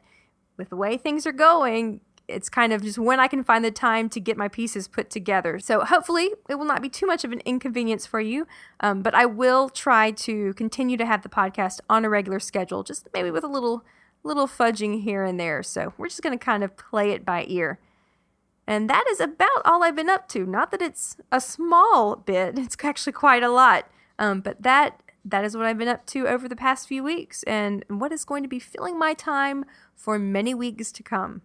with 0.55 0.69
the 0.69 0.75
way 0.75 0.97
things 0.97 1.27
are 1.27 1.33
going, 1.33 1.99
it's 2.27 2.49
kind 2.49 2.71
of 2.73 2.81
just 2.81 2.97
when 2.97 3.19
I 3.19 3.27
can 3.27 3.43
find 3.43 3.63
the 3.63 3.71
time 3.71 4.09
to 4.09 4.19
get 4.19 4.37
my 4.37 4.47
pieces 4.47 4.87
put 4.87 5.09
together. 5.09 5.59
So 5.59 5.81
hopefully 5.81 6.31
it 6.49 6.55
will 6.55 6.65
not 6.65 6.81
be 6.81 6.89
too 6.89 7.05
much 7.05 7.23
of 7.23 7.31
an 7.31 7.41
inconvenience 7.45 8.05
for 8.05 8.19
you, 8.19 8.47
um, 8.79 9.01
but 9.01 9.13
I 9.13 9.25
will 9.25 9.69
try 9.69 10.11
to 10.11 10.53
continue 10.53 10.97
to 10.97 11.05
have 11.05 11.21
the 11.21 11.29
podcast 11.29 11.79
on 11.89 12.05
a 12.05 12.09
regular 12.09 12.39
schedule, 12.39 12.83
just 12.83 13.07
maybe 13.13 13.31
with 13.31 13.43
a 13.43 13.47
little 13.47 13.83
little 14.23 14.47
fudging 14.47 15.03
here 15.03 15.23
and 15.23 15.39
there. 15.39 15.63
So 15.63 15.93
we're 15.97 16.09
just 16.09 16.21
going 16.21 16.37
to 16.37 16.43
kind 16.43 16.63
of 16.63 16.75
play 16.75 17.11
it 17.11 17.23
by 17.23 17.45
ear. 17.47 17.79
And 18.65 18.89
that 18.89 19.05
is 19.09 19.21
about 19.21 19.61
all 19.63 19.83
I've 19.83 19.95
been 19.95 20.09
up 20.09 20.27
to. 20.29 20.45
Not 20.45 20.71
that 20.71 20.81
it's 20.81 21.15
a 21.31 21.39
small 21.39 22.17
bit, 22.17 22.59
it's 22.59 22.75
actually 22.83 23.13
quite 23.13 23.43
a 23.43 23.49
lot. 23.49 23.87
Um, 24.19 24.41
but 24.41 24.63
that 24.63 25.01
that 25.29 25.43
is 25.43 25.57
what 25.57 25.65
I've 25.65 25.77
been 25.77 25.87
up 25.87 26.05
to 26.07 26.27
over 26.27 26.47
the 26.47 26.55
past 26.55 26.87
few 26.87 27.03
weeks 27.03 27.43
and 27.43 27.83
what 27.89 28.13
is 28.13 28.23
going 28.23 28.43
to 28.43 28.49
be 28.49 28.59
filling 28.59 28.97
my 28.97 29.13
time 29.13 29.65
for 29.93 30.17
many 30.17 30.53
weeks 30.53 30.91
to 30.93 31.03
come. 31.03 31.41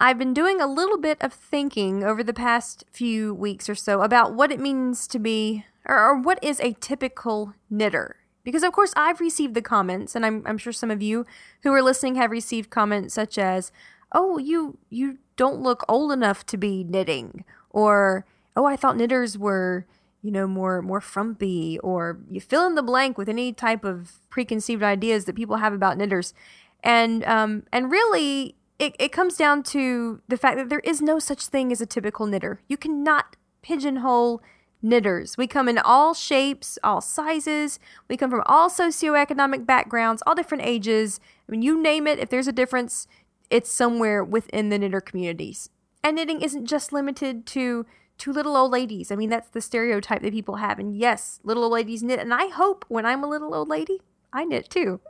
I've 0.00 0.18
been 0.18 0.34
doing 0.34 0.60
a 0.60 0.66
little 0.66 0.98
bit 0.98 1.18
of 1.20 1.32
thinking 1.32 2.04
over 2.04 2.22
the 2.22 2.32
past 2.32 2.84
few 2.90 3.34
weeks 3.34 3.68
or 3.68 3.74
so 3.74 4.02
about 4.02 4.34
what 4.34 4.52
it 4.52 4.60
means 4.60 5.08
to 5.08 5.18
be, 5.18 5.64
or, 5.84 5.98
or 5.98 6.20
what 6.20 6.42
is 6.42 6.60
a 6.60 6.74
typical 6.74 7.54
knitter. 7.68 8.16
Because, 8.44 8.62
of 8.62 8.72
course, 8.72 8.94
I've 8.96 9.20
received 9.20 9.54
the 9.54 9.62
comments, 9.62 10.14
and 10.14 10.24
I'm, 10.24 10.42
I'm 10.46 10.56
sure 10.56 10.72
some 10.72 10.92
of 10.92 11.02
you 11.02 11.26
who 11.62 11.72
are 11.72 11.82
listening 11.82 12.14
have 12.14 12.30
received 12.30 12.70
comments 12.70 13.12
such 13.14 13.38
as, 13.38 13.72
oh, 14.12 14.38
you, 14.38 14.78
you 14.88 15.18
don't 15.38 15.62
look 15.62 15.82
old 15.88 16.12
enough 16.12 16.44
to 16.46 16.58
be 16.58 16.84
knitting, 16.84 17.44
or, 17.70 18.26
oh, 18.54 18.66
I 18.66 18.76
thought 18.76 18.98
knitters 18.98 19.38
were, 19.38 19.86
you 20.20 20.30
know, 20.30 20.46
more, 20.46 20.82
more 20.82 21.00
frumpy, 21.00 21.78
or 21.78 22.18
you 22.30 22.40
fill 22.40 22.66
in 22.66 22.74
the 22.74 22.82
blank 22.82 23.16
with 23.16 23.28
any 23.28 23.54
type 23.54 23.84
of 23.84 24.18
preconceived 24.28 24.82
ideas 24.82 25.24
that 25.24 25.36
people 25.36 25.56
have 25.56 25.72
about 25.72 25.96
knitters. 25.96 26.34
And, 26.82 27.24
um, 27.24 27.62
and 27.72 27.90
really, 27.90 28.56
it, 28.78 28.94
it 28.98 29.12
comes 29.12 29.36
down 29.36 29.62
to 29.74 30.20
the 30.28 30.36
fact 30.36 30.56
that 30.58 30.68
there 30.68 30.80
is 30.80 31.00
no 31.00 31.18
such 31.18 31.46
thing 31.46 31.72
as 31.72 31.80
a 31.80 31.86
typical 31.86 32.26
knitter. 32.26 32.60
You 32.68 32.76
cannot 32.76 33.36
pigeonhole 33.62 34.42
knitters. 34.82 35.36
We 35.36 35.46
come 35.46 35.68
in 35.68 35.78
all 35.78 36.14
shapes, 36.14 36.78
all 36.82 37.00
sizes. 37.00 37.78
We 38.08 38.16
come 38.16 38.30
from 38.30 38.42
all 38.46 38.70
socioeconomic 38.70 39.66
backgrounds, 39.66 40.22
all 40.26 40.34
different 40.34 40.64
ages. 40.64 41.20
I 41.48 41.52
mean, 41.52 41.62
you 41.62 41.80
name 41.80 42.06
it, 42.06 42.18
if 42.18 42.28
there's 42.28 42.46
a 42.48 42.52
difference, 42.52 43.06
it's 43.50 43.70
somewhere 43.70 44.22
within 44.22 44.68
the 44.68 44.78
knitter 44.78 45.00
communities. 45.00 45.70
And 46.02 46.16
knitting 46.16 46.40
isn't 46.40 46.66
just 46.66 46.92
limited 46.92 47.46
to 47.46 47.86
to 48.18 48.32
little 48.32 48.56
old 48.56 48.72
ladies. 48.72 49.12
I 49.12 49.16
mean, 49.16 49.30
that's 49.30 49.48
the 49.48 49.60
stereotype 49.60 50.22
that 50.22 50.32
people 50.32 50.56
have. 50.56 50.80
And 50.80 50.96
yes, 50.96 51.38
little 51.44 51.62
old 51.62 51.72
ladies 51.72 52.02
knit. 52.02 52.18
And 52.18 52.34
I 52.34 52.48
hope 52.48 52.84
when 52.88 53.06
I'm 53.06 53.22
a 53.22 53.28
little 53.28 53.54
old 53.54 53.68
lady, 53.68 54.00
I 54.32 54.44
knit 54.44 54.68
too. 54.68 55.00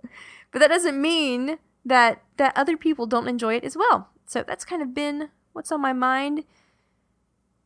But 0.53 0.59
that 0.59 0.69
doesn't 0.69 1.01
mean 1.01 1.59
that 1.85 2.23
that 2.37 2.57
other 2.57 2.77
people 2.77 3.07
don't 3.07 3.29
enjoy 3.29 3.55
it 3.55 3.65
as 3.65 3.77
well. 3.77 4.11
So 4.27 4.43
that's 4.47 4.65
kind 4.65 4.83
of 4.83 4.93
been 4.93 5.31
what's 5.53 5.73
on 5.73 5.81
my 5.81 5.95
mind 5.95 6.45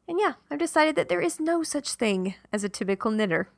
and 0.08 0.18
yeah, 0.20 0.34
I've 0.50 0.58
decided 0.58 0.96
that 0.96 1.08
there 1.08 1.20
is 1.20 1.40
no 1.40 1.62
such 1.62 1.94
thing 1.94 2.34
as 2.52 2.64
a 2.64 2.68
typical 2.68 3.10
knitter. 3.10 3.48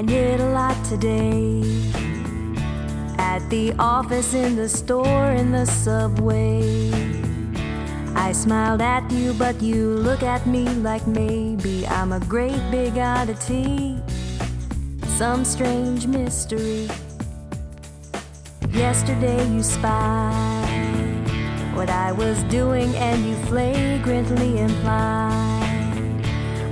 I 0.00 0.02
knit 0.02 0.40
a 0.40 0.48
lot 0.52 0.82
today 0.86 1.60
At 3.18 3.40
the 3.50 3.74
office, 3.78 4.32
in 4.32 4.56
the 4.56 4.66
store, 4.66 5.32
in 5.32 5.52
the 5.52 5.66
subway. 5.66 6.90
I 8.16 8.32
smiled 8.32 8.80
at 8.80 9.10
you, 9.10 9.34
but 9.34 9.60
you 9.60 9.90
look 9.90 10.22
at 10.22 10.46
me 10.46 10.64
like 10.64 11.06
maybe 11.06 11.86
I'm 11.86 12.12
a 12.12 12.20
great 12.20 12.62
big 12.70 12.96
oddity. 12.96 14.00
Some 15.18 15.44
strange 15.44 16.06
mystery. 16.06 16.88
Yesterday 18.70 19.46
you 19.52 19.62
spied 19.62 21.28
what 21.74 21.90
I 21.90 22.12
was 22.12 22.42
doing, 22.44 22.96
and 22.96 23.26
you 23.26 23.36
flagrantly 23.50 24.60
implied 24.60 25.49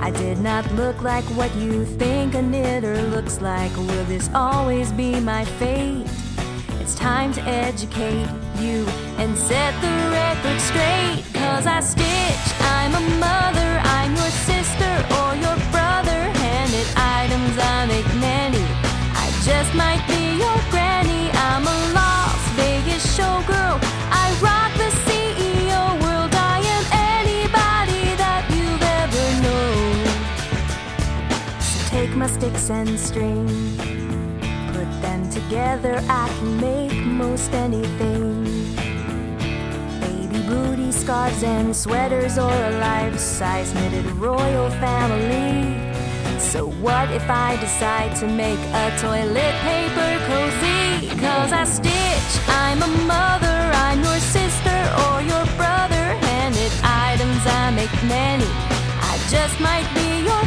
I 0.01 0.11
did 0.11 0.39
not 0.39 0.69
look 0.73 1.01
like 1.01 1.23
what 1.35 1.53
you 1.55 1.85
think 1.85 2.33
a 2.33 2.41
knitter 2.41 3.01
looks 3.03 3.41
like. 3.41 3.75
Will 3.75 4.05
this 4.05 4.29
always 4.33 4.91
be 4.93 5.19
my 5.19 5.43
fate? 5.43 6.07
It's 6.79 6.95
time 6.95 7.33
to 7.33 7.41
educate 7.41 8.27
you 8.57 8.85
and 9.17 9.37
set 9.37 9.73
the 9.81 9.93
record 10.11 10.59
straight. 10.61 11.23
Cause 11.33 11.67
I 11.67 11.81
stitch, 11.81 12.45
I'm 12.61 12.95
a 12.95 13.05
mother, 13.19 13.71
I'm 13.83 14.15
your 14.15 14.33
sister 14.49 14.93
or 15.19 15.35
your 15.35 15.57
brother. 15.69 16.19
Handed 16.43 16.87
items, 16.95 17.57
I 17.59 17.85
make 17.87 18.07
many. 18.19 18.63
I 19.23 19.27
just 19.43 19.75
might 19.75 20.03
be 20.07 20.37
your 20.39 20.59
granny. 20.71 21.29
I'm 21.33 21.67
a 21.67 21.77
Las 21.93 22.41
Vegas 22.55 23.05
showgirl. 23.17 23.78
Sticks 32.39 32.69
and 32.69 32.97
string. 32.97 33.47
Put 34.71 34.89
them 35.01 35.29
together, 35.29 36.01
I 36.07 36.29
can 36.37 36.61
make 36.61 36.95
most 37.05 37.51
anything. 37.51 38.45
Baby 39.99 40.47
booty 40.47 40.91
scarves 40.93 41.43
and 41.43 41.75
sweaters, 41.75 42.37
or 42.37 42.53
a 42.69 42.71
life 42.79 43.19
size 43.19 43.73
knitted 43.73 44.05
royal 44.27 44.69
family. 44.83 45.75
So, 46.39 46.69
what 46.85 47.11
if 47.11 47.29
I 47.29 47.57
decide 47.57 48.15
to 48.21 48.27
make 48.27 48.61
a 48.83 48.85
toilet 49.03 49.55
paper 49.67 50.11
cozy? 50.29 51.09
Cause 51.19 51.51
I 51.51 51.65
stitch, 51.65 52.31
I'm 52.47 52.81
a 52.81 52.91
mother, 53.15 53.59
I'm 53.85 53.99
your 54.01 54.19
sister 54.19 54.79
or 55.03 55.21
your 55.31 55.45
brother. 55.59 56.05
Handed 56.29 56.71
items, 56.83 57.43
I 57.61 57.71
make 57.75 57.95
many. 58.03 58.49
I 59.11 59.13
just 59.29 59.59
might 59.59 59.87
be 59.93 60.23
your 60.23 60.38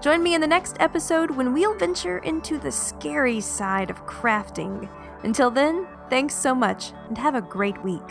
Join 0.04 0.22
me 0.22 0.36
in 0.36 0.42
the 0.42 0.48
next 0.48 0.76
episode 0.82 1.32
when 1.32 1.54
we'll 1.54 1.78
venture 1.78 2.18
into 2.18 2.60
the 2.60 2.74
scary 2.74 3.40
side 3.40 3.90
of 3.90 4.06
crafting. 4.06 4.90
Until 5.24 5.50
then, 5.50 5.88
thanks 6.10 6.36
so 6.36 6.54
much 6.54 6.92
and 7.08 7.18
have 7.18 7.36
a 7.36 7.42
great 7.42 7.82
week. 7.86 8.02